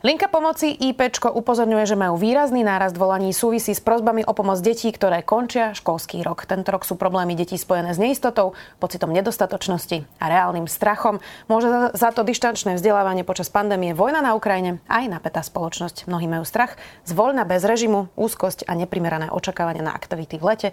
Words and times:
Linka 0.00 0.32
pomoci 0.32 0.72
IPčko 0.72 1.28
upozorňuje, 1.28 1.84
že 1.84 1.92
majú 1.92 2.16
výrazný 2.16 2.64
nárast 2.64 2.96
volaní 2.96 3.36
súvisí 3.36 3.76
s 3.76 3.84
prozbami 3.84 4.24
o 4.24 4.32
pomoc 4.32 4.56
detí, 4.64 4.88
ktoré 4.88 5.20
končia 5.20 5.76
školský 5.76 6.24
rok. 6.24 6.48
Tento 6.48 6.72
rok 6.72 6.88
sú 6.88 6.96
problémy 6.96 7.36
detí 7.36 7.60
spojené 7.60 7.92
s 7.92 8.00
neistotou, 8.00 8.56
pocitom 8.80 9.12
nedostatočnosti 9.12 10.08
a 10.16 10.24
reálnym 10.24 10.64
strachom. 10.72 11.20
Môže 11.52 11.92
za 11.92 12.16
to 12.16 12.24
dištančné 12.24 12.80
vzdelávanie 12.80 13.28
počas 13.28 13.52
pandémie, 13.52 13.92
vojna 13.92 14.24
na 14.24 14.32
Ukrajine 14.32 14.80
aj 14.88 15.04
napätá 15.04 15.44
spoločnosť. 15.44 16.08
Mnohí 16.08 16.24
majú 16.24 16.48
strach 16.48 16.80
z 17.04 17.12
voľna 17.12 17.44
bez 17.44 17.60
režimu, 17.68 18.08
úzkosť 18.16 18.64
a 18.64 18.72
neprimerané 18.72 19.28
očakávania 19.28 19.84
na 19.84 19.92
aktivity 19.92 20.40
v 20.40 20.48
lete. 20.48 20.68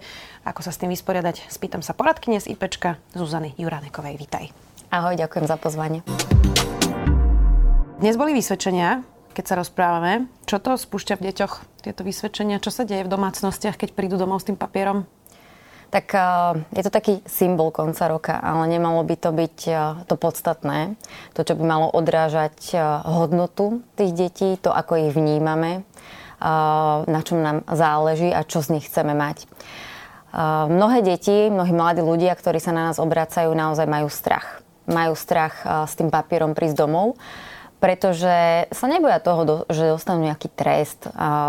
Ako 0.48 0.64
sa 0.64 0.72
s 0.72 0.80
tým 0.80 0.88
vysporiadať? 0.88 1.52
Spýtam 1.52 1.84
sa 1.84 1.92
poradkyne 1.92 2.40
z 2.40 2.56
IPčka 2.56 2.96
Zuzany 3.12 3.52
Juranekovej. 3.60 4.16
Vítaj. 4.16 4.48
Ahoj, 4.88 5.20
ďakujem 5.20 5.44
za 5.44 5.60
pozvanie. 5.60 6.00
Dnes 8.00 8.16
boli 8.16 8.32
vysvedčenia 8.32 9.17
keď 9.38 9.54
sa 9.54 9.60
rozprávame. 9.62 10.26
Čo 10.50 10.58
to 10.58 10.74
spúšťa 10.74 11.14
v 11.14 11.30
deťoch, 11.30 11.86
tieto 11.86 12.02
vysvedčenia? 12.02 12.58
Čo 12.58 12.74
sa 12.74 12.82
deje 12.82 13.06
v 13.06 13.12
domácnostiach, 13.14 13.78
keď 13.78 13.94
prídu 13.94 14.18
domov 14.18 14.42
s 14.42 14.50
tým 14.50 14.58
papierom? 14.58 15.06
Tak 15.94 16.10
uh, 16.10 16.58
je 16.74 16.82
to 16.82 16.90
taký 16.90 17.22
symbol 17.22 17.70
konca 17.70 18.10
roka, 18.10 18.34
ale 18.34 18.66
nemalo 18.66 18.98
by 19.06 19.14
to 19.14 19.30
byť 19.30 19.56
uh, 19.70 20.02
to 20.10 20.18
podstatné. 20.18 20.98
To, 21.38 21.46
čo 21.46 21.54
by 21.54 21.62
malo 21.62 21.86
odrážať 21.86 22.74
uh, 22.74 23.06
hodnotu 23.06 23.86
tých 23.94 24.10
detí, 24.10 24.58
to, 24.58 24.74
ako 24.74 25.06
ich 25.06 25.14
vnímame, 25.14 25.86
na 27.06 27.20
čom 27.26 27.42
nám 27.42 27.66
záleží 27.66 28.30
a 28.30 28.46
čo 28.46 28.62
z 28.62 28.78
nich 28.78 28.86
chceme 28.86 29.10
mať. 29.10 29.50
Mnohé 30.70 31.02
deti, 31.02 31.50
mnohí 31.50 31.74
mladí 31.74 31.98
ľudia, 31.98 32.30
ktorí 32.38 32.62
sa 32.62 32.70
na 32.70 32.86
nás 32.86 33.02
obracajú, 33.02 33.50
naozaj 33.50 33.90
majú 33.90 34.06
strach. 34.06 34.62
Majú 34.86 35.18
strach 35.18 35.66
s 35.66 35.98
tým 35.98 36.14
papierom 36.14 36.54
prísť 36.54 36.78
domov 36.78 37.18
pretože 37.78 38.66
sa 38.74 38.86
neboja 38.90 39.22
toho, 39.22 39.64
že 39.70 39.94
dostanú 39.94 40.26
nejaký 40.26 40.50
trest 40.50 41.06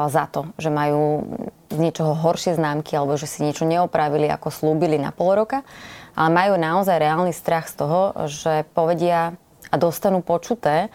za 0.09 0.25
to, 0.29 0.53
že 0.61 0.69
majú 0.69 1.25
z 1.73 1.77
niečoho 1.77 2.13
horšie 2.13 2.53
známky 2.53 2.93
alebo 2.93 3.17
že 3.17 3.25
si 3.25 3.41
niečo 3.41 3.65
neopravili, 3.65 4.29
ako 4.29 4.53
slúbili 4.53 5.01
na 5.01 5.09
pol 5.09 5.33
roka, 5.33 5.65
ale 6.13 6.29
majú 6.29 6.53
naozaj 6.57 7.01
reálny 7.01 7.33
strach 7.33 7.69
z 7.69 7.81
toho, 7.81 8.01
že 8.29 8.65
povedia 8.77 9.33
a 9.69 9.75
dostanú 9.77 10.21
počuté, 10.21 10.89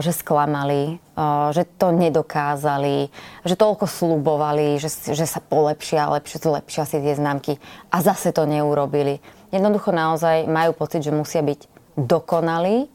že 0.00 0.16
sklamali, 0.16 0.96
že 1.52 1.68
to 1.76 1.92
nedokázali, 1.92 3.12
že 3.44 3.54
toľko 3.54 3.84
slubovali, 3.84 4.80
že, 4.80 4.88
že 5.12 5.28
sa 5.28 5.44
polepšia, 5.44 6.08
lepšia, 6.08 6.40
lepšia 6.40 6.82
si 6.88 6.98
tie 7.04 7.14
známky 7.14 7.60
a 7.92 8.00
zase 8.00 8.32
to 8.32 8.48
neurobili. 8.48 9.20
Jednoducho 9.52 9.92
naozaj 9.92 10.48
majú 10.48 10.72
pocit, 10.72 11.04
že 11.04 11.12
musia 11.12 11.44
byť 11.44 11.68
dokonalí 12.00 12.88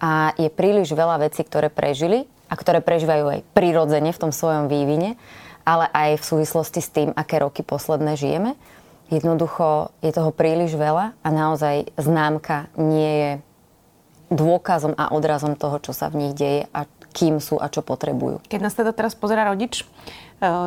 a 0.00 0.36
je 0.36 0.52
príliš 0.52 0.92
veľa 0.92 1.24
vecí, 1.26 1.42
ktoré 1.42 1.72
prežili 1.72 2.28
a 2.46 2.54
ktoré 2.54 2.78
prežívajú 2.84 3.24
aj 3.26 3.40
prirodzene 3.56 4.12
v 4.12 4.20
tom 4.20 4.30
svojom 4.30 4.70
vývine, 4.70 5.18
ale 5.66 5.90
aj 5.90 6.22
v 6.22 6.24
súvislosti 6.24 6.80
s 6.80 6.92
tým, 6.92 7.10
aké 7.12 7.42
roky 7.42 7.66
posledné 7.66 8.14
žijeme. 8.14 8.54
Jednoducho 9.10 9.94
je 10.02 10.10
toho 10.10 10.30
príliš 10.34 10.74
veľa 10.74 11.14
a 11.22 11.28
naozaj 11.30 11.90
známka 11.94 12.70
nie 12.74 13.12
je 13.22 13.30
dôkazom 14.34 14.98
a 14.98 15.14
odrazom 15.14 15.54
toho, 15.54 15.78
čo 15.78 15.94
sa 15.94 16.10
v 16.10 16.26
nich 16.26 16.34
deje 16.34 16.66
a 16.74 16.86
kým 17.14 17.38
sú 17.38 17.56
a 17.56 17.70
čo 17.70 17.80
potrebujú. 17.80 18.42
Keď 18.50 18.60
nás 18.60 18.74
teda 18.74 18.90
teraz 18.90 19.14
pozera 19.14 19.46
rodič, 19.46 19.82
e, 19.82 19.86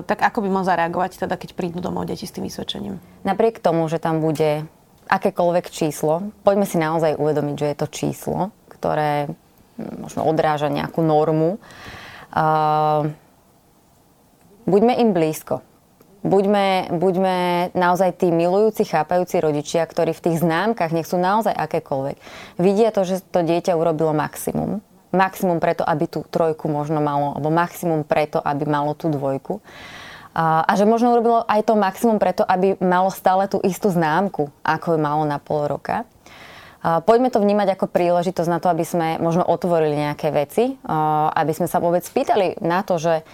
tak 0.01 0.23
ako 0.23 0.41
by 0.41 0.49
mal 0.49 0.63
zareagovať, 0.65 1.27
teda, 1.27 1.35
keď 1.35 1.53
prídu 1.53 1.83
domov 1.83 2.07
deti 2.07 2.25
s 2.25 2.33
tým 2.33 2.47
vysvedčením? 2.47 2.97
Napriek 3.27 3.61
tomu, 3.61 3.85
že 3.91 4.01
tam 4.01 4.23
bude 4.23 4.65
akékoľvek 5.11 5.65
číslo, 5.69 6.33
poďme 6.41 6.65
si 6.65 6.77
naozaj 6.81 7.19
uvedomiť, 7.19 7.55
že 7.59 7.67
je 7.69 7.77
to 7.77 7.87
číslo, 7.91 8.39
ktoré 8.79 9.27
hm, 9.27 10.07
možno 10.07 10.23
odráža 10.23 10.71
nejakú 10.71 11.03
normu. 11.03 11.59
Buďme 14.69 14.93
im 15.01 15.11
blízko. 15.11 15.65
Buďme, 16.19 16.91
buďme 16.99 17.35
naozaj 17.71 18.19
tí 18.19 18.27
milujúci, 18.27 18.83
chápajúci 18.83 19.39
rodičia, 19.39 19.87
ktorí 19.87 20.11
v 20.11 20.23
tých 20.29 20.43
známkach, 20.43 20.91
nech 20.91 21.07
sú 21.07 21.15
naozaj 21.15 21.55
akékoľvek, 21.55 22.19
vidia 22.59 22.91
to, 22.91 23.07
že 23.07 23.23
to 23.31 23.39
dieťa 23.39 23.71
urobilo 23.79 24.11
maximum. 24.11 24.83
Maximum 25.15 25.63
preto, 25.63 25.87
aby 25.87 26.11
tú 26.11 26.27
trojku 26.27 26.67
možno 26.67 26.99
malo, 26.99 27.39
alebo 27.39 27.47
maximum 27.47 28.03
preto, 28.03 28.43
aby 28.43 28.67
malo 28.67 28.99
tú 28.99 29.07
dvojku. 29.07 29.63
A, 30.35 30.67
a 30.67 30.71
že 30.75 30.83
možno 30.83 31.15
urobilo 31.15 31.47
aj 31.47 31.65
to 31.65 31.79
maximum 31.79 32.19
preto, 32.19 32.43
aby 32.43 32.75
malo 32.83 33.09
stále 33.15 33.47
tú 33.47 33.63
istú 33.63 33.87
známku, 33.87 34.51
ako 34.61 34.93
ju 34.93 34.99
malo 34.99 35.23
na 35.23 35.39
pol 35.39 35.71
roka. 35.71 36.03
Poďme 36.79 37.27
to 37.27 37.43
vnímať 37.43 37.75
ako 37.75 37.91
príležitosť 37.91 38.49
na 38.49 38.63
to, 38.63 38.71
aby 38.71 38.87
sme 38.87 39.19
možno 39.19 39.43
otvorili 39.43 39.99
nejaké 39.99 40.31
veci, 40.31 40.79
aby 41.35 41.51
sme 41.51 41.67
sa 41.67 41.83
vôbec 41.83 42.07
spýtali 42.07 42.63
na 42.63 42.87
to, 42.87 42.95
že 42.95 43.27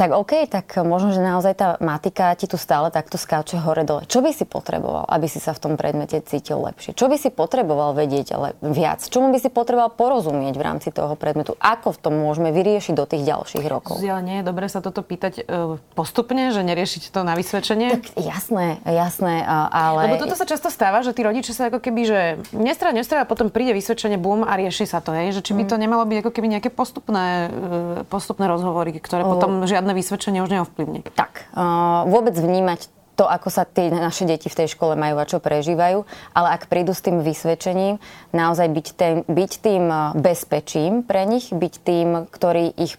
tak 0.00 0.16
OK, 0.16 0.48
tak 0.48 0.80
možno, 0.80 1.12
že 1.12 1.20
naozaj 1.20 1.52
tá 1.60 1.68
matika 1.76 2.32
ti 2.32 2.48
tu 2.48 2.56
stále 2.56 2.88
takto 2.88 3.20
skáče 3.20 3.60
hore 3.60 3.84
dole. 3.84 4.08
Čo 4.08 4.24
by 4.24 4.32
si 4.32 4.48
potreboval, 4.48 5.04
aby 5.04 5.28
si 5.28 5.36
sa 5.44 5.52
v 5.52 5.60
tom 5.60 5.72
predmete 5.76 6.24
cítil 6.24 6.56
lepšie? 6.56 6.96
Čo 6.96 7.12
by 7.12 7.20
si 7.20 7.28
potreboval 7.28 7.92
vedieť 7.92 8.32
ale 8.32 8.56
viac? 8.64 9.04
Čomu 9.04 9.28
by 9.28 9.36
si 9.36 9.52
potreboval 9.52 9.92
porozumieť 9.92 10.56
v 10.56 10.62
rámci 10.64 10.88
toho 10.88 11.12
predmetu? 11.20 11.52
Ako 11.60 11.92
v 11.92 11.98
tom 12.00 12.14
môžeme 12.16 12.48
vyriešiť 12.48 12.96
do 12.96 13.04
tých 13.04 13.28
ďalších 13.28 13.66
rokov? 13.68 14.00
Ale 14.00 14.24
nie 14.24 14.40
je 14.40 14.44
dobre 14.48 14.72
sa 14.72 14.80
toto 14.80 15.04
pýtať 15.04 15.44
e, 15.44 15.76
postupne, 15.92 16.48
že 16.48 16.64
neriešiť 16.64 17.12
to 17.12 17.20
na 17.20 17.36
vysvedčenie? 17.36 18.00
Tak 18.00 18.24
jasné, 18.24 18.80
jasné, 18.88 19.44
ale... 19.44 20.08
Lebo 20.08 20.16
toto 20.16 20.32
sa 20.32 20.48
často 20.48 20.72
stáva, 20.72 21.04
že 21.04 21.12
tí 21.12 21.20
rodičia 21.20 21.52
sa 21.52 21.68
ako 21.68 21.76
keby, 21.76 22.02
že 22.08 22.20
nestra, 22.56 22.96
nestra, 22.96 23.22
a 23.22 23.28
potom 23.28 23.52
príde 23.52 23.76
vysvedčenie, 23.76 24.16
bum 24.16 24.48
a 24.48 24.56
rieši 24.56 24.88
sa 24.88 25.04
to. 25.04 25.12
Hej? 25.12 25.36
Že 25.36 25.40
či 25.44 25.52
by 25.52 25.62
to 25.68 25.76
mm. 25.76 25.80
nemalo 25.84 26.08
byť 26.08 26.18
ako 26.24 26.30
keby 26.32 26.46
nejaké 26.56 26.72
postupné, 26.72 27.52
e, 27.52 28.08
postupné 28.08 28.48
rozhovory, 28.48 28.96
ktoré 28.96 29.28
potom 29.28 29.68
žiadne 29.68 29.89
žiadne 29.90 29.98
vysvedčenie 29.98 30.38
už 30.46 30.50
neovplyvní. 30.54 31.02
Tak, 31.18 31.50
uh, 31.50 32.06
vôbec 32.06 32.38
vnímať 32.38 32.86
to, 33.18 33.26
ako 33.26 33.50
sa 33.50 33.66
tie 33.66 33.90
naše 33.90 34.24
deti 34.24 34.48
v 34.48 34.64
tej 34.64 34.68
škole 34.72 34.96
majú 34.96 35.20
a 35.20 35.28
čo 35.28 35.42
prežívajú, 35.42 36.06
ale 36.32 36.48
ak 36.56 36.70
prídu 36.70 36.94
s 36.94 37.04
tým 37.04 37.20
vysvedčením, 37.20 38.00
naozaj 38.32 38.70
byť, 38.70 38.86
ten, 38.96 39.14
byť 39.28 39.52
tým 39.60 39.84
bezpečím 40.16 41.04
pre 41.04 41.26
nich, 41.28 41.52
byť 41.52 41.74
tým, 41.84 42.08
ktorý 42.32 42.72
ich 42.80 42.96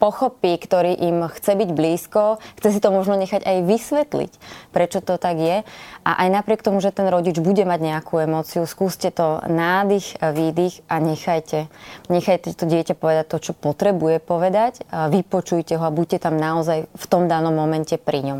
pochopí, 0.00 0.56
ktorý 0.56 0.96
im 0.96 1.28
chce 1.28 1.52
byť 1.52 1.70
blízko, 1.76 2.40
chce 2.56 2.68
si 2.72 2.80
to 2.80 2.88
možno 2.88 3.20
nechať 3.20 3.44
aj 3.44 3.56
vysvetliť, 3.68 4.32
prečo 4.72 5.04
to 5.04 5.20
tak 5.20 5.36
je. 5.36 5.60
A 6.02 6.10
aj 6.24 6.28
napriek 6.32 6.64
tomu, 6.64 6.80
že 6.80 6.90
ten 6.90 7.06
rodič 7.12 7.36
bude 7.36 7.62
mať 7.68 7.80
nejakú 7.84 8.24
emóciu, 8.24 8.64
skúste 8.64 9.12
to 9.12 9.44
nádych, 9.44 10.16
výdych 10.18 10.80
a 10.88 10.98
nechajte, 10.98 11.68
nechajte 12.08 12.56
to 12.56 12.64
dieťa 12.64 12.96
povedať 12.96 13.26
to, 13.28 13.38
čo 13.38 13.52
potrebuje 13.52 14.18
povedať, 14.24 14.88
vypočujte 14.88 15.76
ho 15.76 15.84
a 15.84 15.92
buďte 15.92 16.24
tam 16.24 16.40
naozaj 16.40 16.88
v 16.88 17.04
tom 17.06 17.28
danom 17.28 17.52
momente 17.52 18.00
pri 18.00 18.24
ňom. 18.24 18.38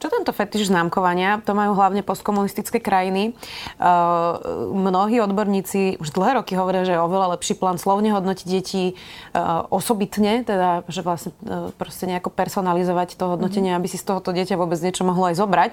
Čo 0.00 0.08
tento 0.08 0.32
fetiš 0.32 0.72
známkovania, 0.72 1.44
to 1.44 1.52
majú 1.52 1.76
hlavne 1.76 2.00
postkomunistické 2.00 2.80
krajiny. 2.80 3.36
Uh, 3.76 4.72
mnohí 4.72 5.20
odborníci 5.20 6.00
už 6.00 6.14
dlhé 6.14 6.40
roky 6.40 6.56
hovoria, 6.56 6.88
že 6.88 6.96
je 6.96 7.04
oveľa 7.04 7.36
lepší 7.36 7.54
plán 7.58 7.76
slovne 7.76 8.14
hodnotiť 8.14 8.46
deti 8.48 8.94
uh, 8.94 9.66
osobitne, 9.68 10.46
teda, 10.54 10.86
že 10.86 11.02
vlastne 11.02 11.34
e, 11.42 11.74
proste 11.74 12.06
nejako 12.06 12.30
personalizovať 12.30 13.18
to 13.18 13.26
hodnotenie, 13.26 13.74
mm-hmm. 13.74 13.82
aby 13.82 13.90
si 13.90 13.98
z 13.98 14.06
tohoto 14.06 14.30
dieťa 14.30 14.54
vôbec 14.54 14.78
niečo 14.78 15.02
mohlo 15.02 15.26
aj 15.26 15.36
zobrať. 15.42 15.72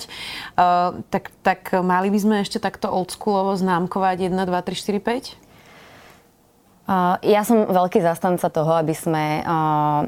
Uh, 0.58 1.06
tak, 1.14 1.30
tak 1.46 1.70
mali 1.86 2.10
by 2.10 2.20
sme 2.20 2.36
ešte 2.42 2.58
takto 2.58 2.90
oldschoolovo 2.90 3.54
známkovať 3.54 4.28
1, 4.28 4.34
2, 4.34 4.50
3, 4.50 4.74
4, 4.74 5.38
5? 5.38 5.52
Ja 7.24 7.48
som 7.48 7.72
veľký 7.72 8.04
zastanca 8.04 8.52
toho, 8.52 8.76
aby 8.76 8.92
sme 8.92 9.46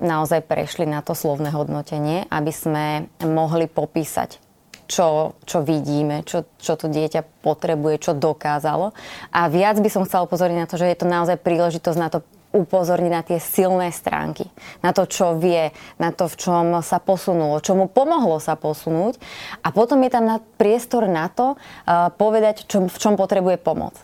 naozaj 0.04 0.44
prešli 0.44 0.84
na 0.84 1.00
to 1.00 1.16
slovné 1.16 1.48
hodnotenie, 1.54 2.28
aby 2.28 2.52
sme 2.52 3.08
mohli 3.24 3.72
popísať 3.72 4.36
čo, 4.84 5.40
čo 5.48 5.64
vidíme, 5.64 6.28
čo, 6.28 6.44
čo 6.60 6.76
to 6.76 6.92
dieťa 6.92 7.24
potrebuje, 7.42 8.04
čo 8.04 8.12
dokázalo. 8.14 8.92
A 9.32 9.48
viac 9.48 9.80
by 9.80 9.90
som 9.90 10.04
chcela 10.04 10.28
upozorniť 10.28 10.60
na 10.60 10.70
to, 10.70 10.76
že 10.76 10.92
je 10.92 10.98
to 11.00 11.08
naozaj 11.08 11.40
príležitosť 11.40 12.00
na 12.00 12.10
to 12.12 12.20
upozorniť 12.54 13.12
na 13.12 13.26
tie 13.26 13.42
silné 13.42 13.90
stránky, 13.90 14.46
na 14.86 14.94
to, 14.94 15.10
čo 15.10 15.34
vie, 15.34 15.74
na 15.98 16.14
to, 16.14 16.30
v 16.30 16.36
čom 16.38 16.66
sa 16.86 17.02
posunulo, 17.02 17.58
čo 17.60 17.74
mu 17.74 17.90
pomohlo 17.90 18.38
sa 18.38 18.54
posunúť 18.54 19.18
a 19.66 19.74
potom 19.74 20.00
je 20.06 20.12
tam 20.14 20.30
na 20.30 20.38
priestor 20.38 21.10
na 21.10 21.28
to 21.34 21.58
uh, 21.58 22.14
povedať, 22.14 22.70
čo, 22.70 22.86
v 22.86 22.98
čom 23.02 23.18
potrebuje 23.18 23.58
pomoc. 23.58 23.98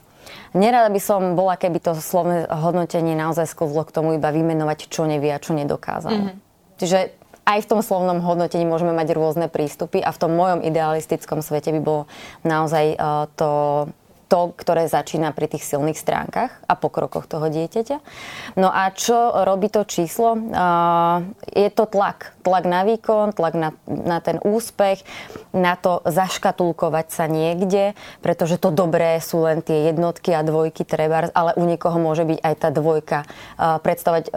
Nerada 0.58 0.90
by 0.90 1.02
som 1.02 1.38
bola, 1.38 1.62
keby 1.62 1.78
to 1.78 1.94
slovné 1.94 2.50
hodnotenie 2.50 3.14
naozaj 3.14 3.54
sklzlo 3.54 3.86
k 3.86 3.94
tomu 3.94 4.18
iba 4.18 4.34
vymenovať, 4.34 4.90
čo 4.90 5.06
nevie 5.06 5.30
a 5.30 5.42
čo 5.42 5.54
nedokázal. 5.54 6.10
Mm-hmm. 6.10 6.36
Čiže 6.82 7.00
aj 7.50 7.66
v 7.66 7.70
tom 7.70 7.82
slovnom 7.82 8.22
hodnotení 8.22 8.62
môžeme 8.66 8.94
mať 8.94 9.18
rôzne 9.18 9.50
prístupy 9.50 10.06
a 10.06 10.14
v 10.14 10.22
tom 10.22 10.38
mojom 10.38 10.62
idealistickom 10.62 11.42
svete 11.42 11.74
by 11.74 11.82
bolo 11.82 12.02
naozaj 12.46 12.94
to 13.34 13.50
to, 14.30 14.54
ktoré 14.54 14.86
začína 14.86 15.34
pri 15.34 15.50
tých 15.50 15.66
silných 15.66 15.98
stránkach 15.98 16.54
a 16.70 16.78
pokrokoch 16.78 17.26
toho 17.26 17.50
dieťaťa. 17.50 17.98
No 18.62 18.70
a 18.70 18.94
čo 18.94 19.34
robí 19.42 19.74
to 19.74 19.82
číslo? 19.90 20.38
Je 21.50 21.70
to 21.74 21.90
tlak. 21.90 22.38
Tlak 22.46 22.64
na 22.70 22.86
výkon, 22.86 23.34
tlak 23.34 23.58
na, 23.58 23.74
na 23.90 24.22
ten 24.22 24.38
úspech, 24.46 25.02
na 25.50 25.74
to 25.74 26.06
zaškatulkovať 26.06 27.08
sa 27.10 27.26
niekde, 27.26 27.98
pretože 28.22 28.62
to 28.62 28.70
dobré 28.70 29.18
sú 29.18 29.42
len 29.50 29.66
tie 29.66 29.90
jednotky 29.90 30.30
a 30.38 30.46
dvojky 30.46 30.86
treba, 30.86 31.34
ale 31.34 31.58
u 31.58 31.66
niekoho 31.66 31.98
môže 31.98 32.22
byť 32.22 32.40
aj 32.46 32.56
tá 32.62 32.70
dvojka. 32.70 33.26
Predstavať 33.58 34.30
e, 34.30 34.32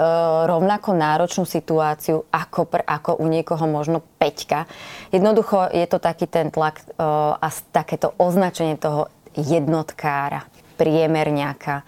rovnako 0.48 0.96
náročnú 0.96 1.44
situáciu 1.44 2.24
ako, 2.32 2.64
ako 2.88 3.20
u 3.20 3.26
niekoho 3.28 3.68
možno 3.68 4.00
peťka. 4.16 4.64
Jednoducho 5.12 5.68
je 5.68 5.84
to 5.84 6.00
taký 6.00 6.24
ten 6.24 6.48
tlak 6.48 6.80
e, 6.80 6.84
a 7.36 7.48
takéto 7.76 8.16
označenie 8.16 8.80
toho 8.80 9.12
jednotkára, 9.36 10.46
priemerňaka 10.76 11.84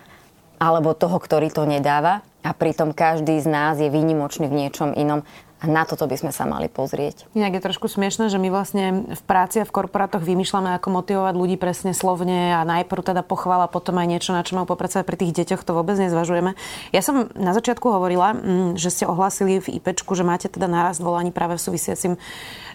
alebo 0.60 0.94
toho, 0.96 1.18
ktorý 1.18 1.50
to 1.50 1.66
nedáva 1.66 2.24
a 2.44 2.50
pritom 2.52 2.96
každý 2.96 3.40
z 3.40 3.48
nás 3.48 3.76
je 3.80 3.90
výnimočný 3.90 4.48
v 4.48 4.64
niečom 4.64 4.94
inom 4.94 5.26
a 5.64 5.64
na 5.64 5.88
toto 5.88 6.04
by 6.04 6.12
sme 6.20 6.28
sa 6.28 6.44
mali 6.44 6.68
pozrieť. 6.68 7.24
Inak 7.32 7.56
je 7.56 7.64
trošku 7.64 7.88
smiešne, 7.88 8.28
že 8.28 8.36
my 8.36 8.52
vlastne 8.52 9.08
v 9.08 9.22
práci 9.24 9.64
a 9.64 9.68
v 9.68 9.72
korporátoch 9.72 10.20
vymýšľame, 10.20 10.76
ako 10.76 10.92
motivovať 10.92 11.34
ľudí 11.40 11.56
presne 11.56 11.96
slovne 11.96 12.52
a 12.52 12.60
najprv 12.68 13.00
teda 13.00 13.24
pochvala, 13.24 13.64
potom 13.72 13.96
aj 13.96 14.04
niečo, 14.12 14.36
na 14.36 14.44
čo 14.44 14.60
majú 14.60 14.68
popracovať 14.68 15.08
pri 15.08 15.16
tých 15.24 15.32
deťoch, 15.40 15.64
to 15.64 15.72
vôbec 15.72 15.96
nezvažujeme. 15.96 16.52
Ja 16.92 17.00
som 17.00 17.32
na 17.32 17.56
začiatku 17.56 17.86
hovorila, 17.88 18.36
mm, 18.36 18.76
že 18.76 18.92
ste 18.92 19.08
ohlasili 19.08 19.56
v 19.64 19.80
IPčku, 19.80 20.12
že 20.12 20.28
máte 20.28 20.52
teda 20.52 20.68
náraz 20.68 21.00
volaní 21.00 21.32
práve 21.32 21.56
v 21.56 21.64
súvisiacim 21.64 22.20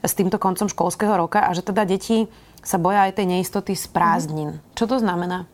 s 0.01 0.13
týmto 0.17 0.41
koncom 0.41 0.65
školského 0.65 1.13
roka 1.13 1.45
a 1.45 1.53
že 1.53 1.61
teda 1.61 1.85
deti 1.85 2.25
sa 2.63 2.77
boja 2.77 3.07
aj 3.07 3.19
tej 3.19 3.27
neistoty 3.27 3.73
z 3.75 3.85
prázdnin. 3.91 4.59
Mm-hmm. 4.59 4.75
Čo 4.75 4.85
to 4.89 4.97
znamená? 4.99 5.47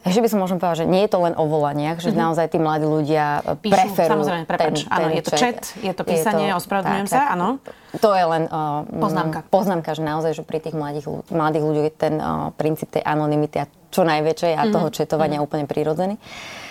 Ešte 0.00 0.24
by 0.24 0.28
som 0.32 0.40
možno 0.40 0.56
povedala, 0.56 0.80
že 0.80 0.88
nie 0.88 1.04
je 1.04 1.12
to 1.12 1.20
len 1.20 1.36
o 1.36 1.44
volaniach, 1.44 2.00
že 2.00 2.08
mm-hmm. 2.08 2.24
naozaj 2.24 2.46
tí 2.48 2.56
mladí 2.56 2.88
ľudia 2.88 3.44
e, 3.44 3.60
Píšu, 3.60 3.76
preferujú 3.76 4.12
Samozrejme, 4.16 4.44
prepač, 4.48 4.76
ten, 4.80 4.88
áno, 4.88 5.06
ten 5.12 5.16
je 5.20 5.22
to 5.28 5.32
chat, 5.36 5.60
je 5.76 5.92
to 5.92 6.02
písanie, 6.08 6.46
je 6.48 6.52
to, 6.56 6.60
ospravedlňujem 6.64 7.08
sa, 7.12 7.36
áno. 7.36 7.60
To 8.00 8.10
je 8.16 8.24
len 8.24 8.48
uh, 8.48 8.88
poznámka. 8.88 9.44
poznámka, 9.52 9.92
že 9.92 10.00
naozaj, 10.00 10.32
že 10.40 10.42
pri 10.46 10.64
tých 10.64 10.72
mladých, 10.72 11.04
mladých 11.28 11.64
ľuďoch 11.68 11.86
je 11.92 11.94
ten 11.94 12.14
uh, 12.16 12.48
princíp 12.56 12.88
tej 12.88 13.04
anonymity 13.04 13.60
a 13.60 13.68
čo 13.92 14.00
najväčšej 14.08 14.52
a 14.56 14.64
mm-hmm. 14.64 14.72
toho 14.72 14.88
četovania 14.88 15.36
mm-hmm. 15.36 15.46
úplne 15.52 15.64
prirodzený. 15.68 16.16
Uh, 16.16 16.69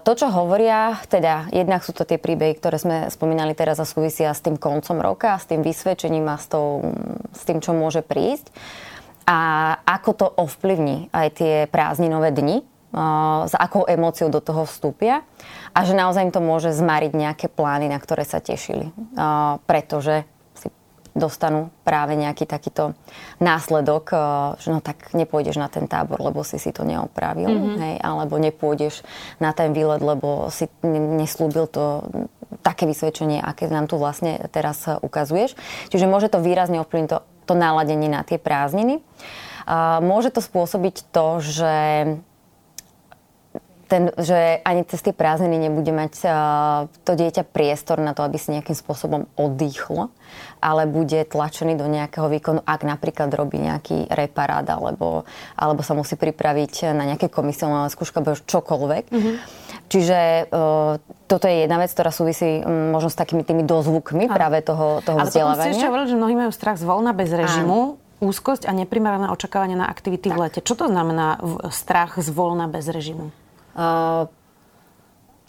to, 0.00 0.12
čo 0.16 0.32
hovoria, 0.32 0.96
teda 1.04 1.52
jednak 1.52 1.84
sú 1.84 1.92
to 1.92 2.08
tie 2.08 2.16
príbehy, 2.16 2.56
ktoré 2.56 2.80
sme 2.80 2.96
spomínali 3.12 3.52
teraz 3.52 3.76
a 3.76 3.84
súvisia 3.84 4.32
s 4.32 4.40
tým 4.40 4.56
koncom 4.56 5.04
roka, 5.04 5.36
s 5.36 5.44
tým 5.44 5.60
vysvedčením 5.60 6.32
a 6.32 6.40
s, 6.40 6.48
tou, 6.48 6.80
s 7.36 7.42
tým, 7.44 7.60
čo 7.60 7.76
môže 7.76 8.00
prísť. 8.00 8.48
A 9.28 9.38
ako 9.84 10.10
to 10.16 10.26
ovplyvní 10.32 11.12
aj 11.12 11.28
tie 11.36 11.54
prázdninové 11.68 12.32
dni, 12.32 12.64
uh, 12.64 13.44
s 13.44 13.54
akou 13.54 13.84
emóciou 13.84 14.32
do 14.32 14.40
toho 14.40 14.64
vstúpia 14.64 15.22
a 15.76 15.84
že 15.84 15.92
naozaj 15.92 16.28
im 16.28 16.34
to 16.34 16.40
môže 16.40 16.72
zmariť 16.72 17.12
nejaké 17.12 17.46
plány, 17.52 17.92
na 17.92 18.00
ktoré 18.00 18.24
sa 18.24 18.40
tešili. 18.40 18.90
Uh, 19.14 19.60
pretože 19.68 20.24
dostanú 21.12 21.68
práve 21.84 22.16
nejaký 22.16 22.48
takýto 22.48 22.96
následok, 23.38 24.04
eh, 24.12 24.18
že 24.60 24.68
no 24.72 24.80
tak 24.80 25.12
nepôjdeš 25.12 25.56
na 25.60 25.68
ten 25.68 25.84
tábor, 25.88 26.20
lebo 26.20 26.40
si 26.42 26.56
si 26.56 26.72
to 26.72 26.84
neopravil, 26.84 27.48
mm-hmm. 27.48 27.78
hej, 27.78 27.96
alebo 28.00 28.40
nepôjdeš 28.40 29.04
na 29.38 29.52
ten 29.52 29.76
výlet, 29.76 30.00
lebo 30.00 30.48
si 30.48 30.68
neslúbil 30.84 31.68
to 31.68 32.06
také 32.60 32.84
vysvedčenie, 32.84 33.40
aké 33.40 33.68
nám 33.68 33.88
tu 33.88 33.96
vlastne 33.96 34.38
teraz 34.52 34.84
ukazuješ. 34.86 35.56
Čiže 35.88 36.08
môže 36.08 36.28
to 36.28 36.40
výrazne 36.44 36.80
ovplyvniť 36.84 37.10
to, 37.10 37.18
to 37.48 37.54
náladenie 37.56 38.12
na 38.12 38.22
tie 38.22 38.36
prázdniny. 38.36 39.00
Môže 40.02 40.34
to 40.34 40.44
spôsobiť 40.44 41.10
to, 41.14 41.26
že 41.40 41.74
ten, 43.92 44.08
že 44.16 44.64
ani 44.64 44.88
cez 44.88 45.04
tie 45.04 45.12
prázdniny 45.12 45.68
nebude 45.68 45.92
mať 45.92 46.12
uh, 46.24 46.32
to 47.04 47.12
dieťa 47.12 47.44
priestor 47.44 48.00
na 48.00 48.16
to, 48.16 48.24
aby 48.24 48.40
si 48.40 48.48
nejakým 48.48 48.72
spôsobom 48.72 49.28
oddychlo, 49.36 50.08
ale 50.64 50.88
bude 50.88 51.20
tlačený 51.28 51.76
do 51.76 51.84
nejakého 51.84 52.24
výkonu, 52.32 52.64
ak 52.64 52.88
napríklad 52.88 53.28
robí 53.36 53.60
nejaký 53.60 54.08
reparát 54.08 54.64
alebo, 54.64 55.28
alebo 55.60 55.84
sa 55.84 55.92
musí 55.92 56.16
pripraviť 56.16 56.96
na 56.96 57.04
nejaké 57.04 57.28
komisionálne 57.28 57.92
skúška, 57.92 58.24
alebo 58.24 58.40
čokoľvek. 58.40 59.04
Mm-hmm. 59.12 59.34
Čiže 59.92 60.48
uh, 60.48 60.96
toto 61.28 61.44
je 61.44 61.68
jedna 61.68 61.76
vec, 61.76 61.92
ktorá 61.92 62.08
súvisí 62.08 62.64
um, 62.64 62.96
možno 62.96 63.12
s 63.12 63.16
takými 63.20 63.44
tými 63.44 63.60
dozvukmi 63.68 64.24
a. 64.24 64.32
práve 64.32 64.64
toho, 64.64 65.04
toho 65.04 65.20
ale 65.20 65.28
vzdelávania. 65.28 65.68
Ale 65.68 65.76
ešte 65.76 65.88
hovorili, 65.92 66.08
že 66.08 66.16
mnohí 66.16 66.34
majú 66.40 66.52
strach 66.56 66.80
z 66.80 66.88
voľna 66.88 67.12
bez 67.12 67.28
režimu. 67.28 68.00
Áno 68.00 68.00
úzkosť 68.22 68.70
a 68.70 68.72
neprimerané 68.72 69.34
očakávanie 69.34 69.74
na 69.74 69.90
aktivity 69.90 70.30
tak. 70.30 70.38
v 70.38 70.40
lete. 70.46 70.60
Čo 70.62 70.78
to 70.78 70.86
znamená 70.86 71.42
strach 71.74 72.22
z 72.22 72.30
voľna 72.30 72.70
bez 72.70 72.86
režimu? 72.86 73.34
Uh, 73.72 74.28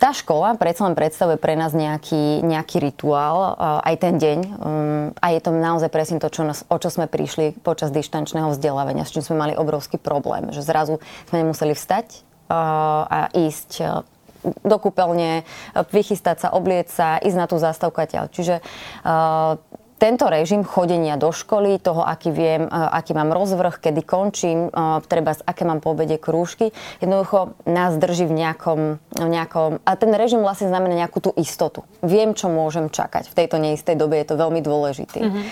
tá 0.02 0.12
škola 0.12 0.60
predsa 0.60 0.84
len 0.84 1.00
predstavuje 1.00 1.40
pre 1.40 1.56
nás 1.56 1.72
nejaký, 1.72 2.44
nejaký 2.44 2.84
rituál, 2.84 3.56
uh, 3.56 3.80
aj 3.88 3.96
ten 4.04 4.16
deň. 4.20 4.40
Um, 4.44 5.08
a 5.24 5.31
je 5.31 5.40
to 5.40 5.56
naozaj 5.56 5.88
presne 5.88 6.20
to, 6.20 6.28
čo 6.28 6.44
nás, 6.44 6.68
o 6.68 6.75
čo 6.75 6.92
sme 6.92 7.08
prišli 7.08 7.56
počas 7.64 7.92
dištančného 7.96 8.52
vzdelávania, 8.52 9.08
s 9.08 9.16
čím 9.16 9.24
sme 9.24 9.40
mali 9.40 9.54
obrovský 9.56 9.96
problém. 9.96 10.52
Že 10.52 10.62
zrazu 10.64 10.94
sme 11.31 11.48
nemuseli 11.48 11.72
vstať 11.72 12.20
uh, 12.52 13.08
a 13.08 13.20
ísť 13.31 13.72
uh, 13.80 14.04
do 14.44 14.75
kúpeľne, 14.75 15.48
vychystať 15.96 16.44
sa, 16.44 16.48
oblieť 16.52 16.92
sa, 16.92 17.08
ísť 17.24 17.38
na 17.40 17.48
tú 17.48 17.56
zastavku 17.56 18.04
Čiže 18.36 18.60
uh, 18.60 19.56
tento 20.03 20.27
režim 20.27 20.67
chodenia 20.67 21.15
do 21.15 21.31
školy, 21.31 21.79
toho, 21.79 22.03
aký 22.03 22.35
viem, 22.35 22.67
e, 22.67 22.69
aký 22.69 23.15
mám 23.15 23.31
rozvrh, 23.31 23.79
kedy 23.79 24.03
končím, 24.03 24.67
e, 24.67 25.00
treba, 25.07 25.31
aké 25.31 25.63
mám 25.63 25.79
po 25.79 25.95
obede 25.95 26.19
krúžky, 26.19 26.75
jednoducho 27.00 27.55
nás 27.63 27.95
drží 27.95 28.27
v 28.27 28.35
nejakom, 28.35 29.00
v 29.00 29.29
nejakom... 29.31 29.79
A 29.88 29.95
ten 29.95 30.11
režim 30.11 30.44
vlastne 30.44 30.67
znamená 30.67 31.07
nejakú 31.07 31.23
tú 31.23 31.31
istotu. 31.39 31.88
Viem, 32.03 32.35
čo 32.35 32.51
môžem 32.51 32.91
čakať. 32.91 33.31
V 33.31 33.38
tejto 33.39 33.63
neistej 33.63 33.95
dobe 33.95 34.19
je 34.19 34.27
to 34.27 34.35
veľmi 34.35 34.59
dôležitý 34.59 35.23
mm-hmm. 35.23 35.44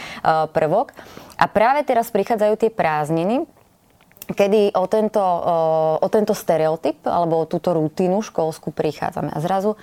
prvok. 0.52 0.92
A 1.40 1.48
práve 1.48 1.88
teraz 1.88 2.12
prichádzajú 2.12 2.54
tie 2.60 2.70
prázdniny, 2.74 3.48
kedy 4.36 4.76
o 4.76 4.86
tento, 4.92 5.24
o 6.00 6.08
tento 6.12 6.36
stereotyp 6.36 7.04
alebo 7.08 7.44
o 7.44 7.50
túto 7.50 7.72
rutínu 7.72 8.20
školskú 8.24 8.72
prichádzame. 8.76 9.32
A 9.32 9.40
zrazu 9.40 9.80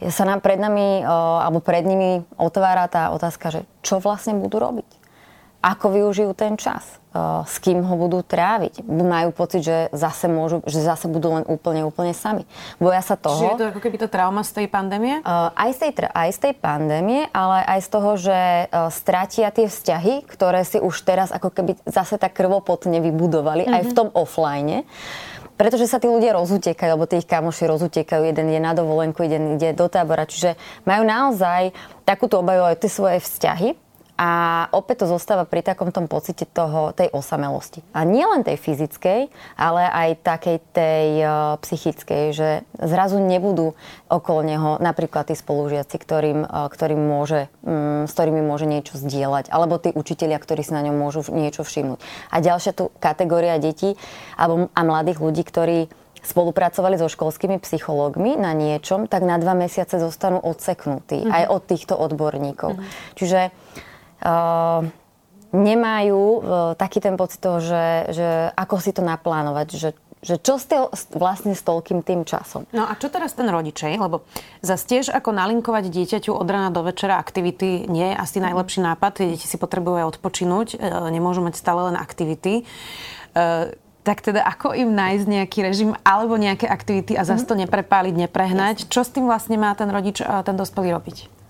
sa 0.00 0.24
nám 0.28 0.44
pred 0.44 0.60
nami, 0.60 1.00
alebo 1.06 1.64
pred 1.64 1.84
nimi 1.84 2.24
otvára 2.36 2.84
tá 2.86 3.10
otázka, 3.12 3.48
že 3.48 3.60
čo 3.80 4.00
vlastne 4.00 4.36
budú 4.36 4.60
robiť. 4.60 4.88
Ako 5.64 5.90
využijú 5.90 6.30
ten 6.36 6.54
čas? 6.54 6.84
S 7.48 7.58
kým 7.64 7.80
ho 7.80 7.96
budú 7.96 8.20
tráviť? 8.20 8.84
Majú 8.86 9.32
pocit, 9.32 9.64
že 9.64 9.88
zase, 9.90 10.28
môžu, 10.28 10.60
že 10.68 10.84
zase 10.84 11.08
budú 11.08 11.32
len 11.32 11.44
úplne, 11.48 11.82
úplne 11.82 12.12
sami. 12.12 12.44
Boja 12.76 13.00
sa 13.00 13.16
toho... 13.16 13.40
Čiže 13.40 13.50
je 13.50 13.60
to 13.64 13.70
ako 13.72 13.80
keby 13.80 13.96
to 13.96 14.08
trauma 14.12 14.44
z 14.44 14.52
tej 14.62 14.66
pandémie? 14.68 15.24
Aj 15.26 15.70
z 15.72 15.78
tej, 15.80 16.12
aj 16.12 16.30
z 16.36 16.38
tej 16.38 16.54
pandémie, 16.60 17.26
ale 17.32 17.64
aj 17.66 17.80
z 17.82 17.88
toho, 17.88 18.10
že 18.20 18.38
stratia 18.92 19.48
tie 19.48 19.66
vzťahy, 19.66 20.28
ktoré 20.28 20.60
si 20.62 20.78
už 20.78 20.92
teraz 21.02 21.32
ako 21.32 21.48
keby 21.50 21.72
zase 21.88 22.20
tak 22.20 22.36
krvopotne 22.36 23.00
vybudovali 23.00 23.64
mm-hmm. 23.64 23.76
aj 23.80 23.82
v 23.82 23.92
mhm. 23.92 23.96
tom 23.96 24.08
offline. 24.12 24.84
Pretože 25.56 25.88
sa 25.88 25.96
tí 25.96 26.04
ľudia 26.04 26.36
rozutekajú, 26.36 26.90
alebo 26.92 27.08
tých 27.08 27.24
kamoši 27.24 27.64
rozutekajú. 27.64 28.28
Jeden 28.28 28.52
je 28.52 28.60
na 28.60 28.76
dovolenku, 28.76 29.24
jeden 29.24 29.56
ide 29.56 29.72
do 29.72 29.88
tábora. 29.88 30.28
Čiže 30.28 30.60
majú 30.84 31.02
naozaj 31.08 31.72
takúto 32.04 32.44
obajú 32.44 32.68
aj 32.68 32.76
tie 32.84 32.90
svoje 32.92 33.18
vzťahy 33.24 33.85
a 34.16 34.30
opäť 34.72 35.04
to 35.04 35.12
zostáva 35.12 35.44
pri 35.44 35.60
takom 35.60 35.92
tom 35.92 36.08
pocite 36.08 36.48
toho, 36.48 36.96
tej 36.96 37.12
osamelosti. 37.12 37.84
A 37.92 38.08
nie 38.08 38.24
len 38.24 38.40
tej 38.40 38.56
fyzickej, 38.56 39.28
ale 39.60 39.82
aj 39.92 40.24
takej 40.24 40.56
tej 40.72 41.06
uh, 41.20 41.30
psychickej, 41.60 42.24
že 42.32 42.48
zrazu 42.80 43.20
nebudú 43.20 43.76
okolo 44.08 44.40
neho 44.40 44.70
napríklad 44.80 45.28
tí 45.28 45.36
spolužiaci, 45.36 45.96
ktorým, 46.00 46.48
uh, 46.48 46.66
ktorým 46.72 46.96
môže, 46.96 47.52
um, 47.60 48.08
s 48.08 48.12
ktorými 48.16 48.40
môže 48.40 48.64
niečo 48.64 48.96
zdieľať, 48.96 49.52
alebo 49.52 49.76
tí 49.76 49.92
učitelia, 49.92 50.40
ktorí 50.40 50.64
si 50.64 50.72
na 50.72 50.80
ňom 50.80 50.96
môžu 50.96 51.20
niečo 51.28 51.60
všimnúť. 51.60 52.00
A 52.32 52.40
ďalšia 52.40 52.72
tu 52.72 52.88
kategória 52.96 53.60
detí 53.60 54.00
alebo, 54.40 54.72
a 54.72 54.80
mladých 54.80 55.20
ľudí, 55.20 55.44
ktorí 55.44 55.92
spolupracovali 56.26 56.98
so 56.98 57.06
školskými 57.06 57.62
psychológmi 57.62 58.34
na 58.34 58.50
niečom, 58.50 59.06
tak 59.06 59.22
na 59.22 59.38
dva 59.38 59.54
mesiace 59.54 60.02
zostanú 60.02 60.42
odseknutí 60.42 61.22
mm-hmm. 61.22 61.36
aj 61.36 61.44
od 61.46 61.62
týchto 61.62 61.94
odborníkov. 61.94 62.74
Mm-hmm. 62.74 63.14
Čiže 63.14 63.40
nemajú 65.54 66.22
uh, 66.36 66.40
taký 66.74 66.98
ten 66.98 67.14
pocit 67.14 67.38
toho, 67.40 67.62
že, 67.62 68.10
že 68.12 68.28
ako 68.58 68.76
si 68.82 68.90
to 68.92 69.00
naplánovať, 69.00 69.68
že 69.78 69.88
že 70.26 70.42
čo 70.42 70.58
ste 70.58 70.80
vlastne 71.14 71.54
s 71.54 71.62
toľkým 71.62 72.02
tým 72.02 72.26
časom? 72.26 72.66
No 72.74 72.82
a 72.82 72.98
čo 72.98 73.06
teraz 73.06 73.38
ten 73.38 73.46
rodičej? 73.46 73.94
Lebo 73.94 74.26
zase 74.58 74.82
tiež 74.88 75.06
ako 75.14 75.30
nalinkovať 75.30 75.86
dieťaťu 75.86 76.34
od 76.34 76.48
rana 76.50 76.74
do 76.74 76.82
večera 76.82 77.20
aktivity 77.20 77.86
nie 77.86 78.10
je 78.10 78.16
asi 78.18 78.42
najlepší 78.42 78.82
nápad. 78.82 79.22
Deti 79.22 79.46
si 79.46 79.54
potrebujú 79.54 80.02
aj 80.02 80.18
odpočinúť, 80.18 80.68
e, 80.74 80.76
nemôžu 81.14 81.46
mať 81.46 81.54
stále 81.60 81.92
len 81.92 81.96
aktivity. 82.00 82.64
E, 82.64 83.76
tak 84.02 84.18
teda 84.22 84.42
ako 84.42 84.74
im 84.74 84.94
nájsť 84.98 85.26
nejaký 85.30 85.58
režim 85.62 85.90
alebo 86.02 86.34
nejaké 86.34 86.66
aktivity 86.66 87.14
a 87.14 87.22
zase 87.22 87.46
to 87.46 87.54
mhm. 87.54 87.68
neprepáliť, 87.68 88.14
neprehnať? 88.26 88.76
Čo 88.90 89.06
s 89.06 89.14
tým 89.14 89.30
vlastne 89.30 89.60
má 89.60 89.70
ten 89.78 89.86
rodič 89.92 90.26
a 90.26 90.42
ten 90.42 90.58
dospelý 90.58 90.96
robiť? 90.96 91.45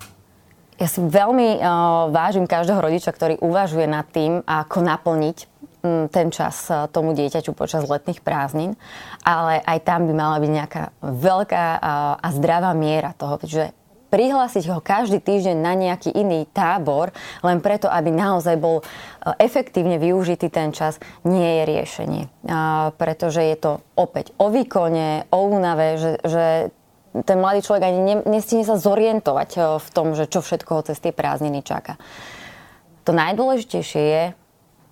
Ja 0.77 0.89
si 0.89 1.01
veľmi 1.01 1.59
uh, 1.59 2.13
vážim 2.13 2.45
každého 2.45 2.81
rodiča, 2.81 3.13
ktorý 3.13 3.41
uvažuje 3.41 3.89
nad 3.89 4.05
tým, 4.13 4.45
ako 4.45 4.85
naplniť 4.85 5.39
um, 5.43 6.07
ten 6.13 6.29
čas 6.29 6.69
uh, 6.69 6.85
tomu 6.93 7.17
dieťaťu 7.17 7.57
počas 7.57 7.89
letných 7.89 8.21
prázdnin, 8.21 8.77
ale 9.25 9.65
aj 9.65 9.79
tam 9.89 10.05
by 10.05 10.13
mala 10.13 10.37
byť 10.37 10.51
nejaká 10.53 10.83
veľká 11.01 11.65
uh, 11.77 11.81
a 12.21 12.29
zdravá 12.37 12.77
miera 12.77 13.17
toho, 13.17 13.41
že 13.43 13.73
prihlásiť 14.07 14.71
ho 14.71 14.79
každý 14.79 15.19
týždeň 15.19 15.57
na 15.59 15.75
nejaký 15.75 16.15
iný 16.15 16.47
tábor, 16.55 17.11
len 17.43 17.59
preto, 17.59 17.91
aby 17.91 18.15
naozaj 18.15 18.55
bol 18.57 18.87
efektívne 19.37 19.99
využitý 19.99 20.47
ten 20.47 20.71
čas, 20.71 21.03
nie 21.27 21.61
je 21.61 21.63
riešenie. 21.67 22.23
Pretože 22.97 23.43
je 23.43 23.57
to 23.59 23.73
opäť 23.99 24.31
o 24.39 24.49
výkone, 24.49 25.27
o 25.35 25.39
únave, 25.51 25.99
že, 25.99 26.13
že 26.23 26.45
ten 27.25 27.39
mladý 27.41 27.65
človek 27.65 27.89
ani 27.89 28.01
ne, 28.03 28.17
nestihne 28.27 28.67
sa 28.67 28.77
zorientovať 28.77 29.51
eh, 29.57 29.63
v 29.81 29.89
tom, 29.95 30.13
že 30.13 30.29
čo 30.29 30.45
všetko 30.45 30.71
ho 30.77 30.83
cez 30.85 30.99
tie 31.01 31.15
prázdniny 31.15 31.65
čaká. 31.65 31.97
To 33.07 33.15
najdôležitejšie 33.15 34.03
je, 34.03 34.25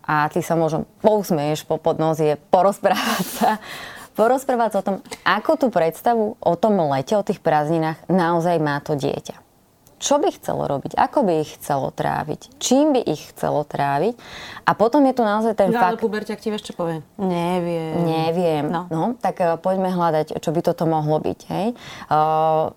a 0.04 0.28
ty 0.28 0.40
sa 0.44 0.54
možno 0.54 0.84
pousmeješ 1.00 1.64
po 1.64 1.80
podnozie, 1.80 2.36
porozprávať 2.52 3.24
sa, 3.24 3.50
porozprávať 4.14 4.70
sa 4.70 4.78
o 4.80 4.86
tom, 4.86 4.96
ako 5.24 5.52
tú 5.58 5.66
predstavu 5.72 6.38
o 6.38 6.54
tom 6.54 6.78
lete, 6.92 7.16
o 7.16 7.26
tých 7.26 7.40
prázdninách 7.40 8.08
naozaj 8.08 8.56
má 8.60 8.78
to 8.84 8.94
dieťa 8.94 9.43
čo 10.04 10.20
by 10.20 10.28
chcelo 10.36 10.68
robiť, 10.68 11.00
ako 11.00 11.24
by 11.24 11.32
ich 11.40 11.56
chcelo 11.56 11.88
tráviť, 11.88 12.60
čím 12.60 12.92
by 12.92 13.00
ich 13.08 13.32
chcelo 13.32 13.64
tráviť. 13.64 14.12
A 14.68 14.76
potom 14.76 15.00
je 15.08 15.16
tu 15.16 15.24
naozaj 15.24 15.56
ten 15.56 15.72
no, 15.72 15.80
fakt... 15.80 15.96
Ale 15.96 16.04
puberťak 16.04 16.44
ti 16.44 16.52
ešte 16.52 16.76
povie, 16.76 17.00
neviem. 17.16 18.04
Neviem. 18.04 18.68
No. 18.68 18.84
no 18.92 19.16
tak 19.16 19.40
uh, 19.40 19.56
poďme 19.56 19.88
hľadať, 19.88 20.36
čo 20.36 20.52
by 20.52 20.60
toto 20.60 20.84
mohlo 20.84 21.16
byť. 21.24 21.40
Hej? 21.48 21.66
Uh, 22.12 22.76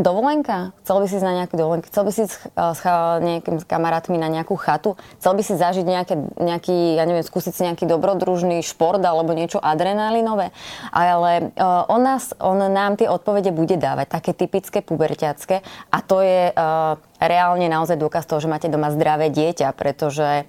dovolenka? 0.00 0.72
Chcel 0.84 1.04
by 1.04 1.06
si 1.08 1.14
ísť 1.20 1.26
na 1.26 1.34
nejakú 1.42 1.54
dovolenku? 1.60 1.86
Chcel 1.92 2.04
by 2.08 2.12
si 2.12 2.20
ísť 2.24 2.34
s 2.56 2.80
nejakým 3.20 3.56
kamarátmi 3.64 4.16
na 4.16 4.32
nejakú 4.32 4.56
chatu? 4.56 4.96
Chcel 5.20 5.32
by 5.36 5.42
si 5.44 5.54
zažiť 5.56 5.84
nejaké, 5.84 6.14
nejaký, 6.40 6.96
ja 6.96 7.04
neviem, 7.04 7.24
skúsiť 7.24 7.52
si 7.52 7.62
nejaký 7.68 7.84
dobrodružný 7.84 8.64
šport 8.64 9.04
alebo 9.04 9.36
niečo 9.36 9.60
adrenalinové? 9.60 10.50
Ale 10.90 11.52
uh, 11.56 11.84
on, 11.92 12.00
nás, 12.00 12.32
on 12.40 12.56
nám 12.60 12.96
tie 12.96 13.08
odpovede 13.08 13.52
bude 13.52 13.76
dávať, 13.76 14.06
také 14.08 14.32
typické 14.32 14.80
puberťacké 14.80 15.60
a 15.92 15.98
to 16.00 16.24
je 16.24 16.50
uh, 16.50 16.96
reálne 17.20 17.68
naozaj 17.68 18.00
dôkaz 18.00 18.24
toho, 18.24 18.40
že 18.40 18.50
máte 18.50 18.72
doma 18.72 18.88
zdravé 18.90 19.28
dieťa, 19.28 19.76
pretože 19.76 20.48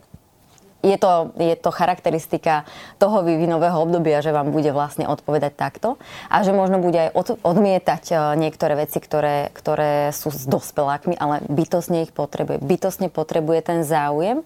je 0.83 0.97
to, 0.99 1.31
je 1.39 1.55
to 1.55 1.71
charakteristika 1.71 2.67
toho 2.99 3.23
vývinového 3.23 3.79
obdobia, 3.79 4.19
že 4.19 4.35
vám 4.35 4.51
bude 4.51 4.67
vlastne 4.75 5.07
odpovedať 5.07 5.55
takto 5.55 5.95
a 6.27 6.43
že 6.43 6.51
možno 6.51 6.83
bude 6.83 7.07
aj 7.07 7.11
od, 7.15 7.27
odmietať 7.39 8.03
e, 8.11 8.15
niektoré 8.35 8.75
veci, 8.75 8.99
ktoré, 8.99 9.47
ktoré 9.55 10.11
sú 10.11 10.27
s 10.27 10.43
dospelákmi, 10.43 11.15
ale 11.15 11.39
bytosne 11.47 12.03
ich 12.03 12.11
potrebuje. 12.11 12.59
Bytosne 12.59 13.07
potrebuje 13.07 13.59
ten 13.63 13.79
záujem. 13.87 14.43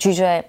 Čiže 0.00 0.48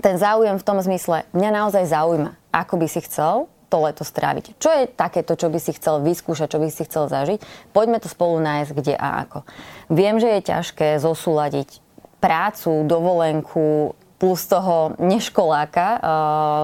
ten 0.00 0.16
záujem 0.16 0.56
v 0.56 0.66
tom 0.66 0.80
zmysle, 0.80 1.28
mňa 1.36 1.50
naozaj 1.52 1.84
zaujíma, 1.86 2.32
ako 2.50 2.74
by 2.80 2.86
si 2.88 3.04
chcel 3.04 3.46
to 3.68 3.76
leto 3.82 4.06
stráviť. 4.06 4.56
Čo 4.56 4.70
je 4.70 4.84
takéto, 4.86 5.34
čo 5.34 5.50
by 5.50 5.58
si 5.58 5.74
chcel 5.76 6.00
vyskúšať, 6.00 6.48
čo 6.54 6.62
by 6.62 6.68
si 6.70 6.86
chcel 6.86 7.10
zažiť? 7.10 7.42
Poďme 7.74 7.98
to 7.98 8.06
spolu 8.06 8.38
nájsť, 8.38 8.70
kde 8.70 8.94
a 8.94 9.26
ako. 9.26 9.42
Viem, 9.90 10.22
že 10.22 10.30
je 10.30 10.48
ťažké 10.48 10.88
zosúľadiť 11.02 11.82
prácu, 12.22 12.86
dovolenku, 12.86 13.98
plus 14.18 14.46
toho 14.46 14.94
neškoláka 14.98 15.86
uh, 15.96 16.00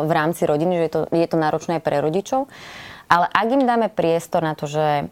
v 0.07 0.13
rámci 0.13 0.47
rodiny, 0.47 0.81
že 0.81 0.85
je 0.87 0.93
to, 0.93 1.01
je 1.11 1.29
to 1.29 1.37
náročné 1.37 1.79
aj 1.79 1.85
pre 1.85 1.99
rodičov. 1.99 2.47
Ale 3.11 3.27
ak 3.27 3.47
im 3.51 3.67
dáme 3.67 3.89
priestor 3.91 4.47
na 4.47 4.55
to, 4.55 4.71
že 4.71 5.11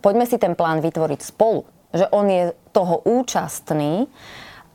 poďme 0.00 0.24
si 0.24 0.40
ten 0.40 0.56
plán 0.56 0.80
vytvoriť 0.80 1.20
spolu, 1.20 1.68
že 1.92 2.08
on 2.10 2.26
je 2.28 2.56
toho 2.72 3.04
účastný, 3.04 4.08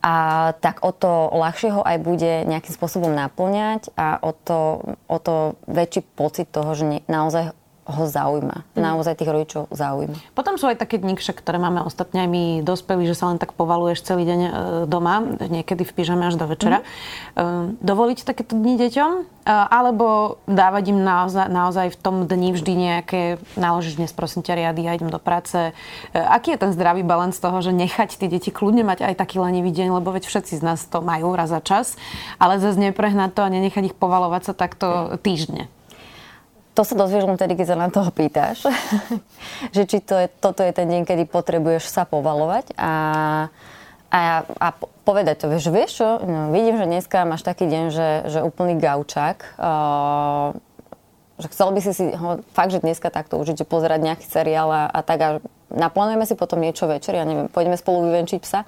a 0.02 0.50
tak 0.58 0.82
o 0.82 0.90
to 0.90 1.30
ľahšie 1.30 1.70
ho 1.78 1.86
aj 1.86 2.02
bude 2.02 2.50
nejakým 2.50 2.74
spôsobom 2.74 3.14
naplňať 3.14 3.94
a 3.94 4.18
o 4.18 4.34
to, 4.34 4.60
o 5.06 5.18
to 5.22 5.62
väčší 5.70 6.02
pocit 6.18 6.50
toho, 6.50 6.74
že 6.74 7.06
naozaj 7.06 7.54
ho 7.82 8.04
zaujíma. 8.06 8.64
Mm. 8.78 8.82
Naozaj 8.82 9.18
tých 9.18 9.32
rodičov 9.34 9.64
zaujíma. 9.74 10.14
Potom 10.38 10.56
sú 10.62 10.70
aj 10.70 10.78
také 10.78 11.02
dni, 11.02 11.18
ktoré 11.18 11.58
máme 11.58 11.82
ostatne 11.82 12.26
aj 12.26 12.30
my 12.30 12.44
dospelí, 12.62 13.10
že 13.10 13.18
sa 13.18 13.34
len 13.34 13.42
tak 13.42 13.58
povaluješ 13.58 14.06
celý 14.06 14.24
deň 14.30 14.42
e, 14.42 14.52
doma, 14.86 15.26
niekedy 15.42 15.82
v 15.82 15.92
pyžame 15.92 16.30
až 16.30 16.38
do 16.38 16.46
večera. 16.46 16.86
Mm. 17.34 17.82
Dovoliť 17.82 18.22
takéto 18.22 18.54
dni 18.54 18.78
deťom? 18.86 19.12
E, 19.18 19.24
alebo 19.50 20.38
dávať 20.46 20.94
im 20.94 21.02
naozaj, 21.02 21.50
naozaj 21.50 21.88
v 21.94 21.98
tom 21.98 22.16
dni 22.30 22.54
vždy 22.54 22.74
nejaké, 22.78 23.22
naložiť 23.58 23.98
dnes 23.98 24.14
prosím 24.14 24.46
ťa 24.46 24.62
riady, 24.62 24.86
ja 24.86 24.94
idem 24.94 25.10
do 25.10 25.18
práce. 25.18 25.74
Aký 26.14 26.54
je 26.54 26.62
ten 26.62 26.72
zdravý 26.78 27.02
balans 27.02 27.34
toho, 27.42 27.58
že 27.66 27.74
nechať 27.74 28.22
tie 28.22 28.30
deti 28.30 28.54
kľudne 28.54 28.86
mať 28.86 29.10
aj 29.10 29.14
taký 29.18 29.42
lenivý 29.42 29.74
deň, 29.74 29.98
lebo 29.98 30.14
veď 30.14 30.30
všetci 30.30 30.62
z 30.62 30.64
nás 30.64 30.86
to 30.86 31.02
majú 31.02 31.34
raz 31.34 31.50
za 31.50 31.60
čas, 31.66 31.98
ale 32.38 32.62
zase 32.62 32.78
neprehnať 32.78 33.34
to 33.34 33.42
a 33.42 33.50
nenechať 33.50 33.92
ich 33.92 33.96
povalovať 33.98 34.42
sa 34.48 34.54
takto 34.54 35.18
týždne. 35.26 35.68
To 36.72 36.88
sa 36.88 36.96
dozvieš 36.96 37.28
len 37.28 37.36
tedy, 37.36 37.60
keď 37.60 37.76
sa 37.76 37.78
na 37.78 37.92
toho 37.92 38.08
pýtaš. 38.16 38.64
že 39.76 39.84
či 39.84 40.00
to 40.00 40.16
je, 40.16 40.28
toto 40.40 40.64
je 40.64 40.72
ten 40.72 40.88
deň, 40.88 41.04
kedy 41.04 41.28
potrebuješ 41.28 41.92
sa 41.92 42.08
povalovať 42.08 42.72
a, 42.80 42.94
a, 44.08 44.22
a 44.48 44.68
povedať 45.04 45.44
to. 45.44 45.52
Vieš, 45.52 45.68
vieš 45.68 45.92
čo, 46.00 46.10
no, 46.24 46.56
vidím, 46.56 46.80
že 46.80 46.88
dneska 46.88 47.28
máš 47.28 47.44
taký 47.44 47.68
deň, 47.68 47.86
že, 47.92 48.10
že 48.32 48.40
úplný 48.40 48.80
gaučák. 48.80 49.60
Uh, 49.60 50.56
že 51.42 51.50
chcel 51.50 51.74
by 51.74 51.80
si 51.82 51.92
si 51.92 52.06
ho 52.14 52.46
fakt, 52.54 52.70
že 52.70 52.86
dneska 52.86 53.10
takto 53.10 53.42
že 53.42 53.66
pozerať 53.66 54.00
nejaký 54.06 54.26
seriál 54.30 54.70
a, 54.70 54.84
a 54.86 55.00
tak 55.02 55.20
a 55.20 55.30
naplánujeme 55.74 56.30
si 56.30 56.38
potom 56.38 56.62
niečo 56.62 56.86
večer, 56.86 57.18
ja 57.18 57.26
neviem, 57.26 57.50
pôjdeme 57.50 57.76
spolu 57.76 58.06
vyvenčiť 58.08 58.40
psa. 58.46 58.62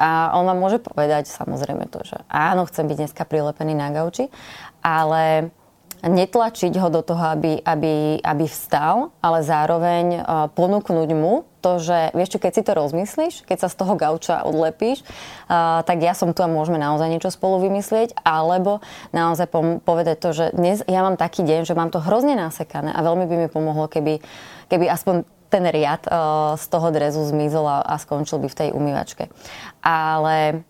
A 0.00 0.32
on 0.34 0.48
vám 0.48 0.58
môže 0.58 0.80
povedať 0.80 1.28
samozrejme 1.28 1.86
to, 1.92 2.02
že 2.02 2.16
áno, 2.26 2.64
chcem 2.66 2.88
byť 2.88 2.96
dneska 3.04 3.22
prilepený 3.28 3.76
na 3.76 3.92
gauči, 3.92 4.32
ale 4.80 5.52
netlačiť 6.00 6.72
ho 6.80 6.88
do 6.88 7.04
toho, 7.04 7.20
aby, 7.36 7.60
aby, 7.60 8.20
aby 8.24 8.44
vstal, 8.48 9.12
ale 9.20 9.44
zároveň 9.44 10.04
uh, 10.20 10.48
ponúknuť 10.52 11.10
mu 11.12 11.44
to, 11.60 11.76
že 11.76 12.16
vieš 12.16 12.36
čo, 12.36 12.38
keď 12.40 12.52
si 12.56 12.62
to 12.64 12.72
rozmyslíš, 12.72 13.34
keď 13.44 13.58
sa 13.64 13.68
z 13.68 13.76
toho 13.76 13.92
gauča 14.00 14.40
odlepíš, 14.48 15.04
uh, 15.04 15.84
tak 15.84 16.00
ja 16.00 16.16
som 16.16 16.32
tu 16.32 16.40
a 16.40 16.48
môžeme 16.48 16.80
naozaj 16.80 17.08
niečo 17.12 17.28
spolu 17.28 17.60
vymyslieť, 17.68 18.16
alebo 18.24 18.80
naozaj 19.12 19.46
pom- 19.52 19.78
povedať 19.80 20.16
to, 20.24 20.30
že 20.32 20.44
dnes 20.56 20.80
ja 20.88 21.04
mám 21.04 21.20
taký 21.20 21.44
deň, 21.44 21.68
že 21.68 21.76
mám 21.76 21.92
to 21.92 22.00
hrozne 22.00 22.32
nasekané 22.32 22.96
a 22.96 23.00
veľmi 23.04 23.28
by 23.28 23.34
mi 23.36 23.48
pomohlo, 23.52 23.84
keby, 23.92 24.24
keby 24.72 24.88
aspoň 24.88 25.28
ten 25.50 25.66
riad 25.66 26.06
uh, 26.06 26.54
z 26.56 26.64
toho 26.70 26.88
drezu 26.94 27.26
zmizol 27.26 27.66
a, 27.66 27.82
a 27.82 27.98
skončil 27.98 28.38
by 28.40 28.48
v 28.48 28.58
tej 28.64 28.68
umývačke. 28.70 29.28
Ale 29.82 30.62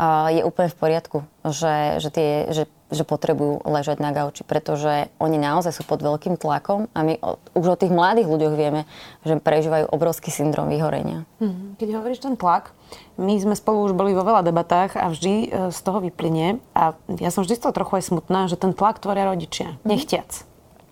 uh, 0.00 0.28
je 0.32 0.42
úplne 0.42 0.72
v 0.72 0.80
poriadku, 0.80 1.18
že, 1.44 2.00
že, 2.00 2.10
tie, 2.10 2.30
že 2.50 2.64
že 2.88 3.04
potrebujú 3.04 3.68
ležať 3.68 4.00
na 4.00 4.16
gauči, 4.16 4.48
pretože 4.48 5.12
oni 5.20 5.36
naozaj 5.36 5.76
sú 5.76 5.84
pod 5.84 6.00
veľkým 6.00 6.40
tlakom 6.40 6.88
a 6.96 7.04
my 7.04 7.20
už 7.52 7.66
o 7.68 7.76
tých 7.76 7.92
mladých 7.92 8.28
ľuďoch 8.32 8.54
vieme, 8.56 8.88
že 9.28 9.36
prežívajú 9.36 9.92
obrovský 9.92 10.32
syndrom 10.32 10.72
vyhorenia. 10.72 11.28
Mhm. 11.40 11.76
Keď 11.76 11.88
hovoríš 12.00 12.24
ten 12.24 12.34
tlak, 12.40 12.72
my 13.20 13.36
sme 13.36 13.52
spolu 13.52 13.84
už 13.84 13.92
boli 13.92 14.16
vo 14.16 14.24
veľa 14.24 14.40
debatách 14.40 14.96
a 14.96 15.12
vždy 15.12 15.34
e, 15.44 15.46
z 15.68 15.78
toho 15.84 16.00
vyplynie 16.00 16.64
a 16.72 16.96
ja 17.20 17.28
som 17.28 17.44
vždy 17.44 17.60
z 17.60 17.62
toho 17.68 17.76
trochu 17.76 18.00
aj 18.00 18.08
smutná, 18.08 18.48
že 18.48 18.56
ten 18.56 18.72
tlak 18.72 18.96
tvoria 19.04 19.28
rodičia, 19.28 19.76
mm. 19.76 19.84
nechtiac. 19.84 20.48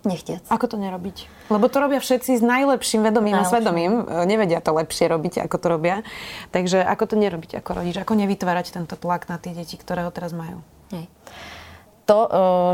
Nechtiac. 0.07 0.47
Ako 0.55 0.71
to 0.71 0.79
nerobiť? 0.79 1.51
Lebo 1.51 1.67
to 1.67 1.83
robia 1.83 1.99
všetci 1.99 2.39
s 2.39 2.43
najlepším 2.45 3.03
vedomím 3.03 3.35
najlepším. 3.35 3.51
a 3.51 3.51
svedomím. 3.51 3.93
E, 4.07 4.29
nevedia 4.29 4.61
to 4.61 4.71
lepšie 4.77 5.09
robiť, 5.09 5.49
ako 5.49 5.57
to 5.57 5.67
robia. 5.67 5.97
Takže 6.53 6.85
ako 6.85 7.05
to 7.11 7.15
nerobiť 7.19 7.59
ako 7.59 7.71
rodič? 7.83 7.97
Ako 7.99 8.13
nevytvárať 8.15 8.77
tento 8.77 8.95
tlak 8.95 9.27
na 9.27 9.41
tie 9.41 9.57
deti, 9.57 9.75
ktoré 9.75 10.07
ho 10.07 10.13
teraz 10.13 10.31
majú? 10.37 10.61
Hej 10.95 11.11
to, 12.07 12.19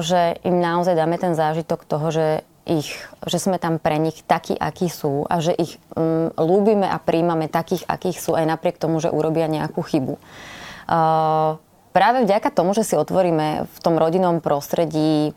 že 0.05 0.39
im 0.45 0.61
naozaj 0.61 0.93
dáme 0.93 1.17
ten 1.17 1.33
zážitok 1.33 1.89
toho, 1.89 2.13
že 2.13 2.27
ich, 2.63 2.95
že 3.27 3.39
sme 3.43 3.59
tam 3.59 3.83
pre 3.83 3.99
nich 3.99 4.23
takí, 4.23 4.55
akí 4.55 4.87
sú 4.87 5.27
a 5.27 5.43
že 5.43 5.51
ich 5.51 5.83
um, 5.99 6.31
ľúbime 6.39 6.87
a 6.87 7.03
príjmame 7.03 7.51
takých, 7.51 7.83
akých 7.91 8.23
sú 8.23 8.39
aj 8.39 8.47
napriek 8.47 8.79
tomu, 8.79 9.03
že 9.03 9.11
urobia 9.11 9.51
nejakú 9.51 9.83
chybu. 9.83 10.15
Uh, 10.87 11.59
práve 11.91 12.23
vďaka 12.23 12.55
tomu, 12.55 12.71
že 12.71 12.87
si 12.87 12.95
otvoríme 12.95 13.67
v 13.67 13.79
tom 13.83 13.99
rodinnom 13.99 14.39
prostredí 14.39 15.35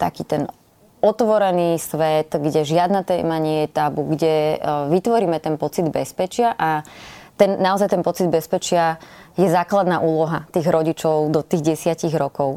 taký 0.00 0.26
ten 0.26 0.50
otvorený 0.98 1.78
svet, 1.78 2.34
kde 2.34 2.66
žiadna 2.66 3.06
téma 3.06 3.38
nie 3.38 3.68
je 3.68 3.68
tabu, 3.70 4.02
kde 4.10 4.58
uh, 4.58 4.90
vytvoríme 4.90 5.38
ten 5.38 5.54
pocit 5.54 5.86
bezpečia 5.86 6.58
a 6.58 6.82
ten, 7.36 7.60
naozaj 7.60 7.92
ten 7.92 8.00
pocit 8.00 8.26
bezpečia 8.32 8.96
je 9.36 9.44
základná 9.52 10.00
úloha 10.00 10.48
tých 10.48 10.64
rodičov 10.64 11.28
do 11.28 11.44
tých 11.44 11.76
desiatich 11.76 12.16
rokov. 12.16 12.56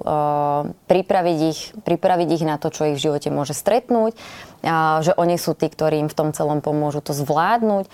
Pripraviť 0.88 1.40
ich, 1.44 1.60
pripraviť 1.84 2.30
ich 2.40 2.44
na 2.48 2.56
to, 2.56 2.72
čo 2.72 2.88
ich 2.88 2.96
v 2.96 3.04
živote 3.12 3.28
môže 3.28 3.52
stretnúť, 3.52 4.16
že 5.04 5.12
oni 5.16 5.36
sú 5.36 5.60
tí, 5.60 5.68
ktorí 5.68 6.00
im 6.00 6.08
v 6.08 6.16
tom 6.16 6.32
celom 6.32 6.64
pomôžu 6.64 7.04
to 7.04 7.12
zvládnuť, 7.12 7.92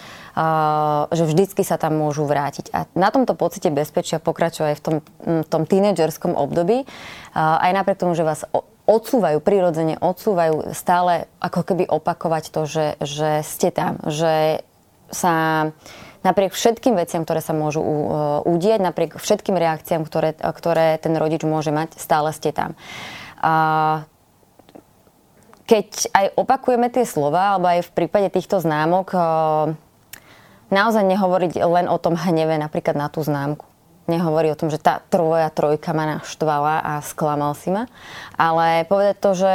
že 1.09 1.23
vždycky 1.25 1.65
sa 1.65 1.81
tam 1.81 1.97
môžu 1.97 2.29
vrátiť. 2.29 2.69
A 2.77 2.85
na 2.93 3.09
tomto 3.09 3.33
pocite 3.33 3.73
bezpečia 3.73 4.21
pokračuje 4.21 4.73
aj 4.73 4.77
v 4.77 4.83
tom, 4.85 4.95
v 5.25 5.47
tom 5.49 5.65
tínedžerskom 5.65 6.37
období, 6.37 6.85
aj 7.33 7.71
napriek 7.73 7.97
tomu, 7.97 8.13
že 8.13 8.21
vás 8.21 8.45
odsúvajú, 8.85 9.41
prirodzene 9.41 9.97
odsúvajú 9.97 10.69
stále 10.77 11.25
ako 11.41 11.65
keby 11.65 11.89
opakovať 11.89 12.53
to, 12.53 12.69
že, 12.69 12.87
že 13.01 13.41
ste 13.41 13.73
tam, 13.73 13.97
že 14.05 14.61
sa 15.09 15.69
napriek 16.25 16.57
všetkým 16.57 16.97
veciam, 16.97 17.21
ktoré 17.21 17.39
sa 17.39 17.53
môžu 17.53 17.85
uh, 17.85 18.41
udieť, 18.49 18.81
napriek 18.81 19.21
všetkým 19.21 19.53
reakciám, 19.53 20.01
ktoré, 20.03 20.33
ktoré 20.33 20.97
ten 20.97 21.13
rodič 21.13 21.45
môže 21.45 21.69
mať, 21.69 22.01
stále 22.01 22.33
ste 22.33 22.49
tam. 22.49 22.73
Uh, 23.39 24.01
keď 25.69 26.09
aj 26.13 26.25
opakujeme 26.33 26.89
tie 26.89 27.05
slova, 27.05 27.55
alebo 27.55 27.69
aj 27.69 27.85
v 27.85 27.93
prípade 27.93 28.33
týchto 28.33 28.57
známok, 28.57 29.13
uh, 29.13 29.21
naozaj 30.73 31.05
nehovoriť 31.05 31.61
len 31.61 31.85
o 31.85 31.97
tom 32.01 32.17
hneve 32.17 32.57
napríklad 32.57 32.97
na 32.97 33.07
tú 33.07 33.21
známku 33.21 33.69
nehovorí 34.05 34.53
o 34.53 34.57
tom, 34.57 34.69
že 34.69 34.77
tá 34.77 35.01
tvoja 35.09 35.49
trojka 35.49 35.89
ma 35.93 36.17
naštvala 36.17 36.81
a 36.81 36.93
sklamal 37.01 37.57
si 37.57 37.73
ma, 37.73 37.89
ale 38.37 38.85
povedať 38.85 39.15
to, 39.17 39.31
že 39.33 39.51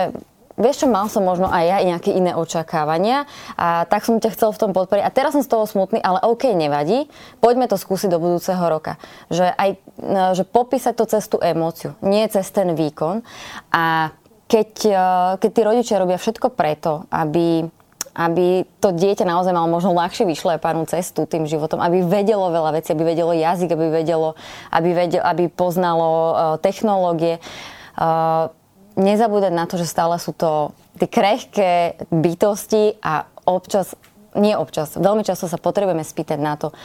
vieš 0.61 0.85
čo, 0.85 0.87
mal 0.87 1.09
som 1.09 1.25
možno 1.25 1.49
aj 1.49 1.64
ja 1.64 1.79
nejaké 1.83 2.12
iné 2.12 2.37
očakávania 2.37 3.25
a 3.57 3.88
tak 3.88 4.05
som 4.05 4.21
ťa 4.21 4.37
chcel 4.37 4.52
v 4.52 4.61
tom 4.61 4.71
podporiť. 4.76 5.02
A 5.02 5.11
teraz 5.11 5.33
som 5.33 5.40
z 5.40 5.50
toho 5.50 5.64
smutný, 5.64 5.99
ale 6.05 6.21
OK, 6.23 6.52
nevadí. 6.52 7.09
Poďme 7.40 7.67
to 7.67 7.81
skúsiť 7.81 8.12
do 8.12 8.21
budúceho 8.21 8.61
roka. 8.69 9.00
Že 9.33 9.50
aj 9.57 9.71
no, 9.99 10.37
že 10.37 10.45
popísať 10.45 10.95
to 10.95 11.05
cez 11.09 11.25
tú 11.26 11.40
emóciu, 11.40 11.97
nie 12.05 12.29
cez 12.29 12.47
ten 12.52 12.76
výkon. 12.76 13.25
A 13.73 14.12
keď, 14.47 14.71
eh, 14.85 15.33
keď 15.40 15.50
tí 15.50 15.61
rodičia 15.64 16.02
robia 16.02 16.21
všetko 16.21 16.52
preto, 16.52 17.09
aby 17.09 17.64
aby 18.11 18.67
to 18.83 18.90
dieťa 18.90 19.23
naozaj 19.23 19.55
malo 19.55 19.71
možno 19.71 19.95
ľahšie 19.95 20.26
vyšlepanú 20.26 20.83
cestu 20.90 21.31
tým 21.31 21.47
životom, 21.47 21.79
aby 21.79 22.02
vedelo 22.02 22.50
veľa 22.50 22.83
vecí, 22.83 22.90
aby 22.90 23.07
vedelo 23.07 23.31
jazyk, 23.31 23.71
aby 23.71 23.87
vedelo, 24.02 24.35
aby, 24.75 24.90
vedelo, 24.90 25.23
aby 25.23 25.45
poznalo 25.47 26.11
uh, 26.11 26.33
technológie. 26.59 27.38
Uh, 27.95 28.50
nezabúdať 29.00 29.52
na 29.57 29.64
to, 29.64 29.80
že 29.80 29.88
stále 29.88 30.21
sú 30.21 30.37
to 30.37 30.76
tie 31.00 31.09
krehké 31.09 31.73
bytosti 32.12 33.00
a 33.00 33.25
občas, 33.49 33.97
nie 34.37 34.52
občas, 34.52 35.00
veľmi 35.00 35.25
často 35.25 35.49
sa 35.49 35.57
potrebujeme 35.57 36.04
spýtať 36.04 36.38
na 36.38 36.61
to, 36.61 36.76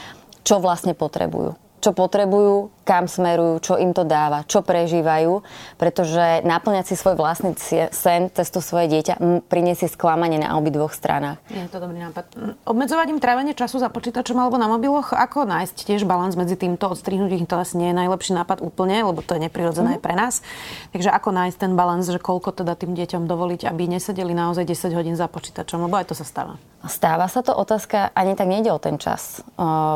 čo 0.47 0.63
vlastne 0.63 0.95
potrebujú 0.95 1.64
čo 1.85 1.93
potrebujú, 1.93 2.73
kam 2.81 3.05
smerujú, 3.05 3.61
čo 3.61 3.73
im 3.77 3.93
to 3.93 4.01
dáva, 4.01 4.41
čo 4.49 4.65
prežívajú, 4.65 5.45
pretože 5.77 6.41
naplňať 6.41 6.89
si 6.89 6.95
svoj 6.97 7.13
vlastný 7.13 7.53
sen 7.93 8.33
cez 8.33 8.47
to 8.49 8.57
svoje 8.57 8.89
dieťa 8.89 9.45
priniesie 9.45 9.85
sklamanie 9.85 10.41
na 10.41 10.57
obidvoch 10.57 10.97
stranách. 10.97 11.37
Je 11.53 11.61
to 11.69 11.77
dobrý 11.77 12.01
nápad. 12.09 12.25
Obmedzovať 12.65 13.07
im 13.13 13.21
trávenie 13.21 13.53
času 13.53 13.77
za 13.77 13.93
počítačom 13.93 14.33
alebo 14.33 14.57
na 14.57 14.65
mobiloch, 14.65 15.13
ako 15.13 15.45
nájsť 15.45 15.85
tiež 15.85 16.09
balans 16.09 16.33
medzi 16.33 16.57
týmto 16.57 16.89
odstrihnutím, 16.89 17.45
to 17.45 17.61
asi 17.61 17.77
nie 17.77 17.93
je 17.93 18.01
najlepší 18.01 18.33
nápad 18.33 18.65
úplne, 18.65 19.05
lebo 19.05 19.21
to 19.21 19.37
je 19.37 19.45
neprirodzené 19.45 19.97
mm. 19.97 20.01
pre 20.01 20.17
nás. 20.17 20.41
Takže 20.89 21.13
ako 21.13 21.29
nájsť 21.37 21.57
ten 21.61 21.77
balans, 21.77 22.09
že 22.09 22.17
koľko 22.17 22.49
teda 22.65 22.73
tým 22.73 22.97
deťom 22.97 23.29
dovoliť, 23.29 23.69
aby 23.69 23.85
nesedeli 23.85 24.33
naozaj 24.33 24.65
10 24.65 24.89
hodín 24.97 25.13
za 25.13 25.29
počítačom, 25.29 25.85
lebo 25.85 26.01
aj 26.01 26.09
to 26.09 26.17
sa 26.17 26.25
stáva. 26.25 26.57
Stáva 26.85 27.25
sa 27.29 27.41
to 27.41 27.53
otázka, 27.53 28.13
ani 28.13 28.37
tak 28.37 28.45
nejde 28.45 28.69
o 28.69 28.77
ten 28.77 29.01
čas, 29.01 29.41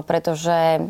pretože 0.10 0.90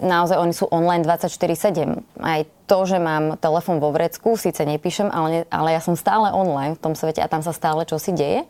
naozaj 0.00 0.36
oni 0.36 0.54
sú 0.54 0.68
online 0.68 1.04
24-7. 1.04 2.20
Aj 2.20 2.40
to, 2.68 2.78
že 2.84 2.98
mám 3.00 3.40
telefon 3.40 3.80
vo 3.80 3.94
vrecku, 3.94 4.36
síce 4.36 4.66
nepíšem, 4.66 5.08
ale, 5.08 5.28
ne, 5.28 5.40
ale 5.48 5.72
ja 5.72 5.80
som 5.80 5.96
stále 5.96 6.32
online 6.32 6.76
v 6.76 6.82
tom 6.82 6.94
svete 6.98 7.22
a 7.22 7.30
tam 7.30 7.40
sa 7.40 7.56
stále 7.56 7.88
čosi 7.88 8.12
deje. 8.12 8.44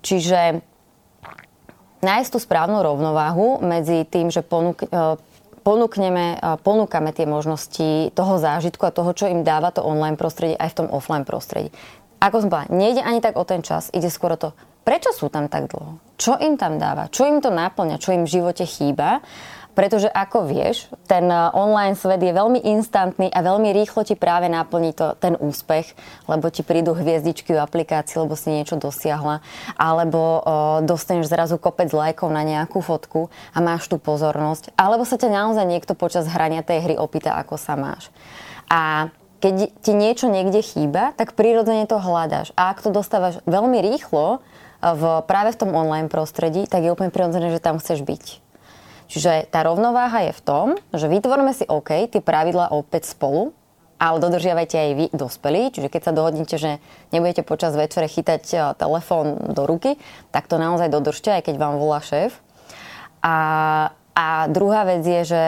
Čiže 0.00 0.64
nájsť 2.00 2.30
tú 2.32 2.38
správnu 2.40 2.80
rovnováhu 2.80 3.60
medzi 3.60 4.08
tým, 4.08 4.32
že 4.32 4.40
ponúk, 4.40 4.80
e, 4.84 5.20
ponúkneme, 5.60 6.40
e, 6.40 6.56
ponúkame 6.64 7.12
tie 7.12 7.28
možnosti 7.28 8.14
toho 8.16 8.34
zážitku 8.40 8.88
a 8.88 8.94
toho, 8.94 9.12
čo 9.12 9.28
im 9.28 9.44
dáva 9.44 9.68
to 9.72 9.84
online 9.84 10.16
prostredie 10.16 10.56
aj 10.56 10.72
v 10.72 10.78
tom 10.84 10.88
offline 10.88 11.28
prostredí. 11.28 11.68
Ako 12.20 12.44
som 12.44 12.48
povedala, 12.52 12.72
nejde 12.72 13.00
ani 13.00 13.20
tak 13.24 13.36
o 13.36 13.44
ten 13.48 13.64
čas, 13.64 13.88
ide 13.92 14.12
skôr 14.12 14.36
o 14.36 14.40
to, 14.40 14.52
prečo 14.84 15.12
sú 15.12 15.32
tam 15.32 15.48
tak 15.48 15.72
dlho? 15.72 16.00
Čo 16.20 16.36
im 16.40 16.60
tam 16.60 16.76
dáva? 16.76 17.08
Čo 17.08 17.24
im 17.28 17.40
to 17.40 17.48
náplňa? 17.48 17.96
Čo 17.96 18.12
im 18.12 18.28
v 18.28 18.32
živote 18.40 18.64
chýba? 18.68 19.24
Pretože 19.80 20.12
ako 20.12 20.44
vieš, 20.44 20.92
ten 21.08 21.24
eh, 21.32 21.48
online 21.56 21.96
svet 21.96 22.20
je 22.20 22.36
veľmi 22.36 22.60
instantný 22.76 23.32
a 23.32 23.40
veľmi 23.40 23.72
rýchlo 23.72 24.04
ti 24.04 24.12
práve 24.12 24.52
naplní 24.52 24.92
to, 24.92 25.16
ten 25.16 25.40
úspech, 25.40 25.96
lebo 26.28 26.52
ti 26.52 26.60
prídu 26.60 26.92
hviezdičky 26.92 27.56
v 27.56 27.64
aplikácii, 27.64 28.20
lebo 28.20 28.36
si 28.36 28.52
niečo 28.52 28.76
dosiahla, 28.76 29.40
alebo 29.80 30.20
o, 30.20 30.36
eh, 30.36 30.78
dostaneš 30.84 31.32
zrazu 31.32 31.56
kopec 31.56 31.88
lajkov 31.96 32.28
na 32.28 32.44
nejakú 32.44 32.84
fotku 32.84 33.32
a 33.56 33.58
máš 33.64 33.88
tú 33.88 33.96
pozornosť, 33.96 34.76
alebo 34.76 35.08
sa 35.08 35.16
ťa 35.16 35.32
naozaj 35.32 35.64
niekto 35.64 35.96
počas 35.96 36.28
hrania 36.28 36.60
tej 36.60 36.84
hry 36.84 36.94
opýta, 37.00 37.40
ako 37.40 37.56
sa 37.56 37.72
máš. 37.72 38.12
A 38.68 39.08
keď 39.40 39.72
ti 39.80 39.96
niečo 39.96 40.28
niekde 40.28 40.60
chýba, 40.60 41.16
tak 41.16 41.32
prirodzene 41.32 41.88
to 41.88 41.96
hľadáš. 41.96 42.52
A 42.52 42.68
ak 42.68 42.84
to 42.84 42.92
dostávaš 42.92 43.40
veľmi 43.48 43.80
rýchlo 43.80 44.44
eh, 44.44 44.92
v, 44.92 45.24
práve 45.24 45.56
v 45.56 45.60
tom 45.64 45.72
online 45.72 46.12
prostredí, 46.12 46.68
tak 46.68 46.84
je 46.84 46.92
úplne 46.92 47.08
prirodzené, 47.08 47.48
že 47.48 47.64
tam 47.64 47.80
chceš 47.80 48.04
byť. 48.04 48.49
Čiže 49.10 49.50
tá 49.50 49.66
rovnováha 49.66 50.30
je 50.30 50.32
v 50.38 50.42
tom, 50.46 50.66
že 50.94 51.10
vytvoríme 51.10 51.50
si 51.50 51.66
OK, 51.66 52.06
tie 52.06 52.22
pravidla 52.22 52.70
opäť 52.70 53.10
spolu, 53.10 53.50
ale 54.00 54.22
dodržiavajte 54.22 54.76
aj 54.78 54.90
vy, 54.94 55.06
dospelí. 55.10 55.74
Čiže 55.74 55.90
keď 55.90 56.02
sa 56.06 56.16
dohodnete, 56.16 56.56
že 56.56 56.78
nebudete 57.10 57.42
počas 57.42 57.74
večere 57.74 58.06
chytať 58.06 58.42
e, 58.54 58.56
telefón 58.78 59.52
do 59.52 59.66
ruky, 59.66 59.98
tak 60.30 60.46
to 60.46 60.56
naozaj 60.56 60.88
dodržte, 60.88 61.28
aj 61.36 61.42
keď 61.50 61.54
vám 61.58 61.76
volá 61.76 62.00
šéf. 62.00 62.38
A, 63.20 63.36
a 64.16 64.46
druhá 64.48 64.88
vec 64.88 65.04
je, 65.04 65.20
že 65.26 65.42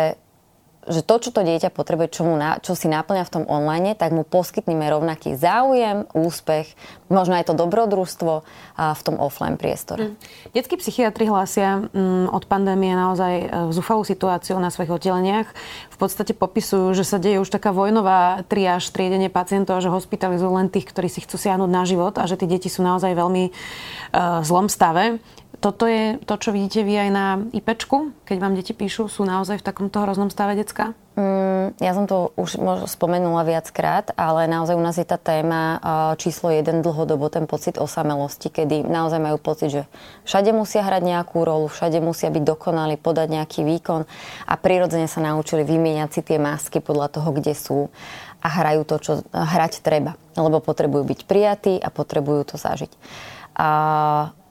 že 0.83 1.07
to, 1.07 1.15
čo 1.23 1.31
to 1.31 1.47
dieťa 1.47 1.71
potrebuje, 1.71 2.11
čo, 2.11 2.23
mu 2.27 2.35
na, 2.35 2.59
čo 2.59 2.75
si 2.75 2.91
náplňa 2.91 3.23
v 3.23 3.33
tom 3.33 3.45
online, 3.47 3.95
tak 3.95 4.11
mu 4.11 4.27
poskytneme 4.27 4.83
rovnaký 4.91 5.39
záujem, 5.39 6.11
úspech, 6.11 6.75
možno 7.07 7.39
aj 7.39 7.47
to 7.47 7.55
dobrodružstvo 7.55 8.43
a 8.75 8.85
v 8.97 9.03
tom 9.07 9.23
offline 9.23 9.55
priestore. 9.55 10.11
Mm. 10.11 10.15
Detskí 10.51 10.75
psychiatri 10.81 11.31
hlásia 11.31 11.87
mm, 11.87 12.35
od 12.35 12.45
pandémie 12.51 12.99
naozaj 12.99 13.35
e, 13.39 13.47
zúfalú 13.71 14.03
situáciu 14.03 14.59
na 14.59 14.75
svojich 14.75 14.91
oddeleniach. 14.91 15.49
V 15.95 15.97
podstate 16.03 16.35
popisujú, 16.35 16.99
že 16.99 17.07
sa 17.07 17.23
deje 17.23 17.39
už 17.39 17.53
taká 17.53 17.71
vojnová 17.71 18.43
triáž, 18.51 18.91
triedenie 18.91 19.31
pacientov, 19.31 19.79
že 19.85 19.93
hospitalizujú 19.93 20.51
len 20.51 20.67
tých, 20.67 20.91
ktorí 20.91 21.07
si 21.07 21.23
chcú 21.23 21.39
siahnuť 21.39 21.71
na 21.71 21.87
život 21.87 22.19
a 22.19 22.27
že 22.27 22.35
tí 22.35 22.51
deti 22.51 22.67
sú 22.67 22.83
naozaj 22.83 23.15
veľmi 23.15 23.45
uh, 23.53 24.43
zlom 24.43 24.67
stave 24.67 25.23
toto 25.63 25.87
je 25.87 26.19
to, 26.27 26.35
čo 26.35 26.51
vidíte 26.51 26.83
vy 26.83 27.07
aj 27.07 27.11
na 27.15 27.27
IPčku, 27.55 28.11
keď 28.27 28.37
vám 28.43 28.59
deti 28.59 28.75
píšu, 28.75 29.07
sú 29.07 29.23
naozaj 29.23 29.63
v 29.63 29.67
takomto 29.71 30.03
hroznom 30.03 30.27
stave 30.27 30.59
decka? 30.59 30.99
Mm, 31.15 31.79
ja 31.79 31.93
som 31.95 32.11
to 32.11 32.35
už 32.35 32.59
spomenula 32.91 33.47
viackrát, 33.47 34.11
ale 34.19 34.51
naozaj 34.51 34.75
u 34.75 34.83
nás 34.83 34.99
je 34.99 35.07
tá 35.07 35.21
téma 35.23 35.79
číslo 36.19 36.51
jeden 36.51 36.83
dlhodobo, 36.83 37.31
ten 37.31 37.47
pocit 37.47 37.79
osamelosti, 37.79 38.51
kedy 38.51 38.83
naozaj 38.83 39.23
majú 39.23 39.39
pocit, 39.39 39.71
že 39.71 39.83
všade 40.27 40.51
musia 40.51 40.83
hrať 40.83 41.03
nejakú 41.07 41.39
rolu, 41.47 41.71
všade 41.71 42.03
musia 42.03 42.33
byť 42.35 42.43
dokonali, 42.43 42.99
podať 42.99 43.29
nejaký 43.31 43.63
výkon 43.63 44.03
a 44.49 44.55
prirodzene 44.59 45.07
sa 45.07 45.23
naučili 45.23 45.63
vymieňať 45.63 46.11
si 46.11 46.21
tie 46.27 46.43
masky 46.43 46.83
podľa 46.83 47.23
toho, 47.23 47.29
kde 47.31 47.55
sú 47.55 47.87
a 48.43 48.49
hrajú 48.51 48.83
to, 48.83 48.97
čo 48.99 49.13
hrať 49.31 49.87
treba, 49.87 50.19
lebo 50.35 50.59
potrebujú 50.59 51.07
byť 51.07 51.21
prijatí 51.31 51.79
a 51.79 51.93
potrebujú 51.95 52.51
to 52.51 52.57
zažiť. 52.59 52.91
A 53.57 53.69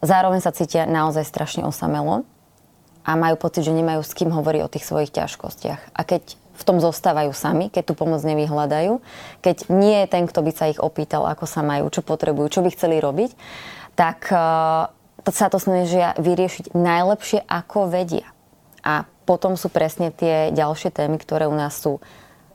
zároveň 0.01 0.41
sa 0.41 0.53
cítia 0.53 0.89
naozaj 0.89 1.25
strašne 1.25 1.65
osamelo 1.65 2.25
a 3.01 3.17
majú 3.17 3.37
pocit, 3.37 3.65
že 3.65 3.73
nemajú 3.73 4.05
s 4.05 4.13
kým 4.13 4.29
hovoriť 4.29 4.61
o 4.61 4.71
tých 4.71 4.85
svojich 4.85 5.11
ťažkostiach. 5.13 5.97
A 5.97 6.01
keď 6.05 6.37
v 6.61 6.63
tom 6.63 6.77
zostávajú 6.77 7.33
sami, 7.33 7.73
keď 7.73 7.89
tú 7.89 7.93
pomoc 7.97 8.21
nevyhľadajú, 8.21 9.01
keď 9.41 9.57
nie 9.73 10.05
je 10.05 10.07
ten, 10.07 10.29
kto 10.29 10.45
by 10.45 10.51
sa 10.53 10.69
ich 10.69 10.77
opýtal, 10.77 11.25
ako 11.25 11.49
sa 11.49 11.65
majú, 11.65 11.89
čo 11.89 12.05
potrebujú, 12.05 12.53
čo 12.53 12.61
by 12.61 12.69
chceli 12.69 13.01
robiť, 13.01 13.33
tak 13.97 14.29
uh, 14.29 14.93
sa 15.25 15.47
to 15.49 15.57
snažia 15.57 16.13
vyriešiť 16.21 16.77
najlepšie, 16.77 17.41
ako 17.49 17.89
vedia. 17.89 18.29
A 18.85 19.09
potom 19.25 19.57
sú 19.57 19.73
presne 19.73 20.13
tie 20.13 20.53
ďalšie 20.53 20.93
témy, 20.93 21.17
ktoré 21.17 21.49
u 21.49 21.57
nás 21.57 21.77
sú 21.77 22.01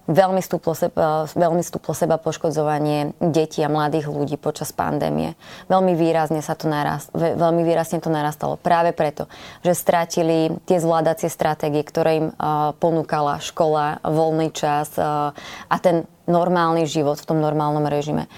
Veľmi 0.07 0.39
stúplo, 0.39 0.71
seba, 0.79 1.27
veľmi 1.35 1.67
stúplo 1.67 1.91
seba 1.91 2.15
poškodzovanie 2.15 3.19
detí 3.19 3.59
a 3.67 3.67
mladých 3.67 4.07
ľudí 4.07 4.39
počas 4.39 4.71
pandémie. 4.71 5.35
Veľmi 5.67 5.99
výrazne 5.99 6.47
sa 6.47 6.55
to 6.55 6.71
narast, 6.71 7.11
veľmi 7.11 7.67
výrazne 7.67 7.99
to 7.99 8.07
narastalo 8.07 8.55
práve 8.55 8.95
preto, 8.95 9.27
že 9.67 9.75
strátili 9.75 10.55
tie 10.63 10.79
zvládacie 10.79 11.27
stratégie, 11.27 11.83
ktoré 11.83 12.23
im 12.23 12.29
ponúkala 12.79 13.43
škola, 13.43 13.99
voľný 14.07 14.55
čas 14.55 14.95
a 14.95 15.77
ten 15.83 16.07
normálny 16.31 16.87
život 16.87 17.19
v 17.19 17.27
tom 17.27 17.43
normálnom 17.43 17.91
režime. 17.91 18.31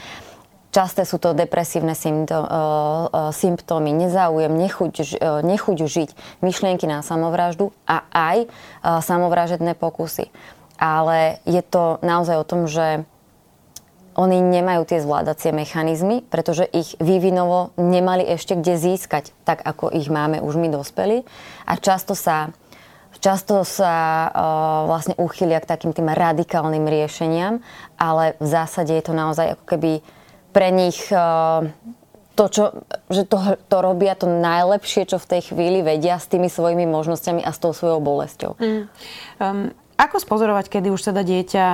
Časté 0.69 1.05
sú 1.05 1.17
to 1.21 1.33
depresívne 1.33 1.93
symptómy, 3.33 3.91
nezáujem, 3.93 4.53
nechuť, 4.53 5.21
nechuť 5.45 5.79
žiť, 5.85 6.11
myšlienky 6.41 6.85
na 6.85 7.05
samovraždu 7.05 7.73
a 7.85 8.09
aj 8.09 8.49
samovražedné 9.05 9.77
pokusy 9.77 10.33
ale 10.79 11.43
je 11.45 11.61
to 11.61 11.99
naozaj 12.01 12.37
o 12.41 12.49
tom, 12.49 12.71
že 12.71 13.05
oni 14.19 14.43
nemajú 14.43 14.83
tie 14.83 14.99
zvládacie 14.99 15.55
mechanizmy, 15.55 16.27
pretože 16.27 16.67
ich 16.75 16.99
vývinovo 16.99 17.71
nemali 17.79 18.27
ešte 18.27 18.59
kde 18.59 18.75
získať, 18.75 19.31
tak 19.47 19.63
ako 19.63 19.95
ich 19.95 20.11
máme 20.11 20.43
už 20.43 20.59
my 20.59 20.75
dospeli. 20.75 21.23
A 21.63 21.79
často 21.79 22.19
sa, 22.19 22.51
často 23.23 23.63
sa 23.63 24.27
uh, 24.27 24.31
vlastne 24.91 25.15
uchylia 25.15 25.63
k 25.63 25.71
takým 25.71 25.95
tým 25.95 26.11
radikálnym 26.11 26.83
riešeniam, 26.91 27.63
ale 27.95 28.35
v 28.43 28.47
zásade 28.51 28.91
je 28.91 29.05
to 29.07 29.15
naozaj 29.15 29.55
ako 29.55 29.65
keby 29.71 29.93
pre 30.51 30.75
nich 30.75 30.99
uh, 31.15 31.63
to, 32.35 32.45
čo, 32.51 32.65
že 33.11 33.23
to, 33.27 33.39
to 33.67 33.77
robia 33.79 34.19
to 34.19 34.27
najlepšie, 34.27 35.07
čo 35.07 35.23
v 35.23 35.31
tej 35.31 35.55
chvíli 35.55 35.83
vedia 35.83 36.19
s 36.19 36.27
tými 36.27 36.51
svojimi 36.51 36.91
možnosťami 36.91 37.47
a 37.47 37.51
s 37.51 37.59
tou 37.63 37.71
svojou 37.71 38.03
bolesťou. 38.03 38.59
Mm. 38.59 38.83
Um, 39.39 39.71
ako 39.99 40.17
spozorovať, 40.23 40.71
kedy 40.71 40.95
už 40.95 41.11
teda 41.11 41.27
dieťa 41.27 41.67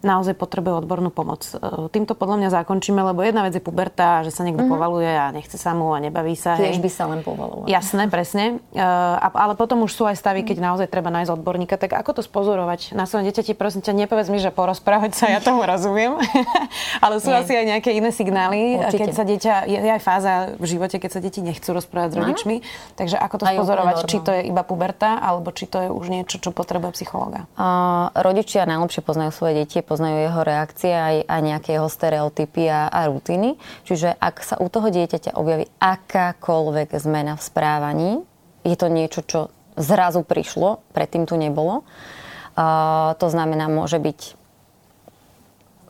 naozaj 0.00 0.34
potrebuje 0.36 0.84
odbornú 0.84 1.12
pomoc. 1.12 1.44
E, 1.52 1.88
týmto 1.92 2.16
podľa 2.16 2.36
mňa 2.40 2.48
zakončíme, 2.62 3.00
lebo 3.00 3.20
jedna 3.20 3.44
vec 3.44 3.56
je 3.56 3.62
puberta, 3.62 4.24
že 4.24 4.32
sa 4.32 4.42
niekto 4.44 4.64
mm-hmm. 4.64 4.72
povaluje 4.72 5.12
a 5.12 5.28
nechce 5.32 5.56
sa 5.60 5.76
mu 5.76 5.92
a 5.92 5.98
nebaví 6.00 6.32
sa. 6.34 6.56
Tiež 6.56 6.80
hej. 6.80 6.84
by 6.84 6.90
sa 6.90 7.04
len 7.08 7.20
povaloval. 7.20 7.68
Jasné, 7.68 8.08
presne. 8.08 8.64
Uh, 8.72 9.16
ale 9.36 9.54
potom 9.54 9.84
už 9.84 9.92
sú 9.92 10.08
aj 10.08 10.16
stavy, 10.16 10.42
keď 10.44 10.60
naozaj 10.72 10.88
treba 10.88 11.12
nájsť 11.12 11.30
odborníka. 11.36 11.76
Tak 11.76 11.96
ako 12.00 12.20
to 12.20 12.22
spozorovať? 12.24 12.96
Na 12.96 13.04
svojom 13.04 13.28
dieťati 13.28 13.52
prosím 13.52 13.84
ťa, 13.84 13.92
nepovedz 13.92 14.28
mi, 14.32 14.40
že 14.40 14.48
porozprávať 14.48 15.12
sa, 15.16 15.24
ja 15.28 15.40
tomu 15.44 15.64
rozumiem. 15.68 16.16
ale 17.04 17.20
sú 17.20 17.28
Nie. 17.28 17.44
asi 17.44 17.52
aj 17.56 17.64
nejaké 17.76 17.90
iné 17.92 18.10
signály, 18.10 18.80
Určite. 18.80 18.98
keď 19.04 19.08
sa 19.12 19.24
dieťa, 19.28 19.54
je, 19.68 19.78
aj 19.84 20.02
fáza 20.02 20.32
v 20.56 20.64
živote, 20.64 20.96
keď 20.96 21.10
sa 21.12 21.20
deti 21.20 21.44
nechcú 21.44 21.76
rozprávať 21.76 22.10
s 22.12 22.16
rodičmi. 22.16 22.56
Ano. 22.60 22.96
Takže 22.96 23.16
ako 23.20 23.34
to 23.36 23.44
aj 23.44 23.56
spozorovať? 23.60 23.94
Či 24.08 24.18
to 24.24 24.30
je 24.32 24.42
iba 24.48 24.62
puberta, 24.64 25.20
alebo 25.20 25.52
či 25.52 25.68
to 25.68 25.78
je 25.84 25.88
už 25.92 26.06
niečo, 26.08 26.40
čo 26.40 26.50
potrebuje 26.50 26.96
psychológa? 26.96 27.44
Uh, 27.54 28.08
rodičia 28.16 28.64
najlepšie 28.64 29.04
poznajú 29.04 29.30
svoje 29.34 29.64
deti, 29.64 29.82
poznajú 29.90 30.22
jeho 30.22 30.42
reakcie 30.46 30.94
aj, 30.94 31.16
a 31.26 31.36
nejaké 31.42 31.74
jeho 31.74 31.90
stereotypy 31.90 32.70
a, 32.70 32.86
a 32.86 33.10
rutiny. 33.10 33.58
Čiže 33.82 34.14
ak 34.14 34.46
sa 34.46 34.54
u 34.62 34.70
toho 34.70 34.86
dieťaťa 34.94 35.34
objaví 35.34 35.66
akákoľvek 35.82 36.94
zmena 36.94 37.34
v 37.34 37.42
správaní, 37.42 38.10
je 38.62 38.76
to 38.78 38.86
niečo, 38.86 39.26
čo 39.26 39.40
zrazu 39.74 40.22
prišlo, 40.22 40.78
predtým 40.94 41.26
tu 41.26 41.34
nebolo. 41.34 41.82
Uh, 42.54 43.16
to 43.18 43.26
znamená, 43.26 43.66
môže 43.66 43.98
byť 43.98 44.39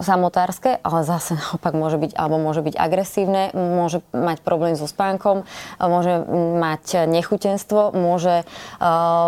samotárske, 0.00 0.80
ale 0.80 1.04
zase 1.04 1.36
naopak 1.36 1.76
môže 1.76 2.00
byť, 2.00 2.16
alebo 2.16 2.40
môže 2.40 2.64
byť 2.64 2.74
agresívne, 2.74 3.52
môže 3.52 4.00
mať 4.16 4.40
problém 4.40 4.74
so 4.74 4.88
spánkom, 4.88 5.44
môže 5.76 6.24
mať 6.56 7.04
nechutenstvo, 7.04 7.92
môže 7.92 8.48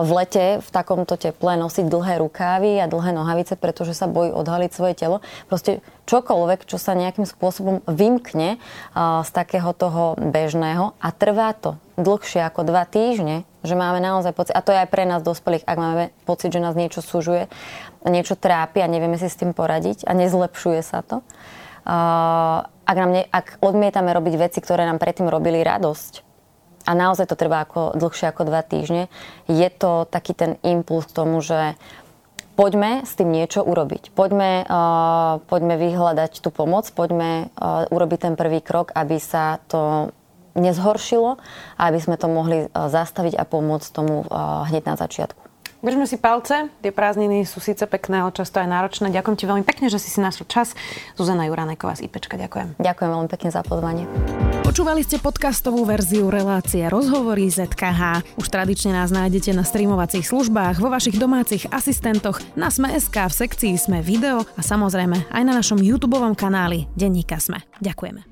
v 0.03 0.11
lete 0.17 0.59
v 0.65 0.69
takomto 0.73 1.21
teple 1.21 1.61
nosiť 1.61 1.87
dlhé 1.87 2.25
rukávy 2.25 2.81
a 2.81 2.89
dlhé 2.89 3.13
nohavice, 3.13 3.55
pretože 3.61 3.93
sa 3.93 4.09
bojí 4.09 4.33
odhaliť 4.33 4.71
svoje 4.73 4.97
telo. 4.97 5.21
Proste 5.47 5.85
čokoľvek, 6.09 6.67
čo 6.67 6.81
sa 6.81 6.99
nejakým 6.99 7.29
spôsobom 7.29 7.85
vymkne 7.87 8.57
z 8.97 9.31
takého 9.31 9.71
toho 9.77 10.19
bežného 10.19 10.97
a 10.99 11.09
trvá 11.15 11.55
to 11.55 11.77
dlhšie 11.97 12.41
ako 12.45 12.65
dva 12.65 12.89
týždne, 12.89 13.45
že 13.63 13.75
máme 13.77 14.01
naozaj 14.01 14.33
pocit, 14.33 14.55
a 14.57 14.65
to 14.65 14.73
je 14.73 14.83
aj 14.83 14.89
pre 14.91 15.05
nás 15.05 15.21
dospelých, 15.21 15.67
ak 15.69 15.79
máme 15.79 16.05
pocit, 16.25 16.51
že 16.51 16.63
nás 16.63 16.75
niečo 16.75 17.05
súžuje, 17.05 17.47
niečo 18.07 18.35
trápi 18.35 18.83
a 18.83 18.91
nevieme 18.91 19.21
si 19.21 19.29
s 19.29 19.39
tým 19.39 19.53
poradiť 19.55 20.09
a 20.09 20.13
nezlepšuje 20.17 20.81
sa 20.83 21.05
to. 21.05 21.21
Uh, 21.83 22.63
ak, 22.87 22.97
nám 22.97 23.11
ne, 23.11 23.23
ak 23.27 23.59
odmietame 23.59 24.15
robiť 24.15 24.35
veci, 24.39 24.59
ktoré 24.63 24.87
nám 24.87 25.03
predtým 25.03 25.27
robili 25.27 25.61
radosť, 25.67 26.31
a 26.83 26.99
naozaj 26.99 27.31
to 27.31 27.39
trvá 27.39 27.63
ako, 27.63 27.95
dlhšie 27.95 28.27
ako 28.31 28.43
dva 28.51 28.63
týždne, 28.67 29.07
je 29.47 29.69
to 29.71 30.03
taký 30.11 30.35
ten 30.35 30.59
impuls 30.67 31.07
k 31.07 31.15
tomu, 31.15 31.39
že 31.39 31.79
poďme 32.59 33.07
s 33.07 33.15
tým 33.15 33.31
niečo 33.31 33.63
urobiť. 33.63 34.11
Poďme, 34.15 34.67
uh, 34.67 35.39
poďme 35.47 35.79
vyhľadať 35.79 36.43
tú 36.43 36.51
pomoc, 36.51 36.91
poďme 36.91 37.55
uh, 37.55 37.87
urobiť 37.91 38.19
ten 38.31 38.35
prvý 38.35 38.59
krok, 38.63 38.91
aby 38.99 39.19
sa 39.23 39.63
to 39.71 40.11
nezhoršilo 40.55 41.41
a 41.77 41.83
aby 41.89 41.99
sme 41.99 42.17
to 42.17 42.27
mohli 42.31 42.59
e, 42.65 42.69
zastaviť 42.71 43.39
a 43.39 43.45
pomôcť 43.45 43.89
tomu 43.93 44.23
e, 44.23 44.27
hneď 44.73 44.83
na 44.89 44.97
začiatku. 44.97 45.53
Držme 45.83 46.07
si 46.07 46.15
palce, 46.15 46.71
tie 46.79 46.95
prázdniny 46.95 47.43
sú 47.43 47.59
síce 47.59 47.83
pekné, 47.91 48.23
ale 48.23 48.31
často 48.31 48.63
aj 48.63 48.71
náročné. 48.71 49.11
Ďakujem 49.11 49.35
ti 49.35 49.51
veľmi 49.51 49.67
pekne, 49.67 49.91
že 49.91 49.99
si 49.99 50.15
si 50.15 50.23
našla 50.23 50.47
čas. 50.47 50.79
Zuzana 51.19 51.51
Juraneková 51.51 51.99
z 51.99 52.07
IPčka, 52.07 52.39
ďakujem. 52.39 52.79
Ďakujem 52.79 53.11
veľmi 53.11 53.27
pekne 53.27 53.51
za 53.51 53.67
pozvanie. 53.67 54.07
Počúvali 54.63 55.03
ste 55.03 55.19
podcastovú 55.19 55.83
verziu 55.83 56.31
relácie 56.31 56.87
Rozhovory 56.87 57.51
ZKH. 57.51 58.23
Už 58.39 58.47
tradične 58.47 58.95
nás 58.95 59.11
nájdete 59.11 59.51
na 59.59 59.67
streamovacích 59.67 60.23
službách, 60.23 60.79
vo 60.79 60.87
vašich 60.87 61.19
domácich 61.19 61.67
asistentoch, 61.75 62.39
na 62.55 62.71
Sme.sk, 62.71 63.19
v 63.19 63.35
sekcii 63.43 63.75
Sme 63.75 64.07
video 64.07 64.47
a 64.55 64.63
samozrejme 64.63 65.35
aj 65.35 65.43
na 65.43 65.59
našom 65.59 65.83
YouTube 65.83 66.15
kanáli 66.39 66.87
Denníka 66.95 67.43
Sme. 67.43 67.59
Ďakujeme. 67.83 68.32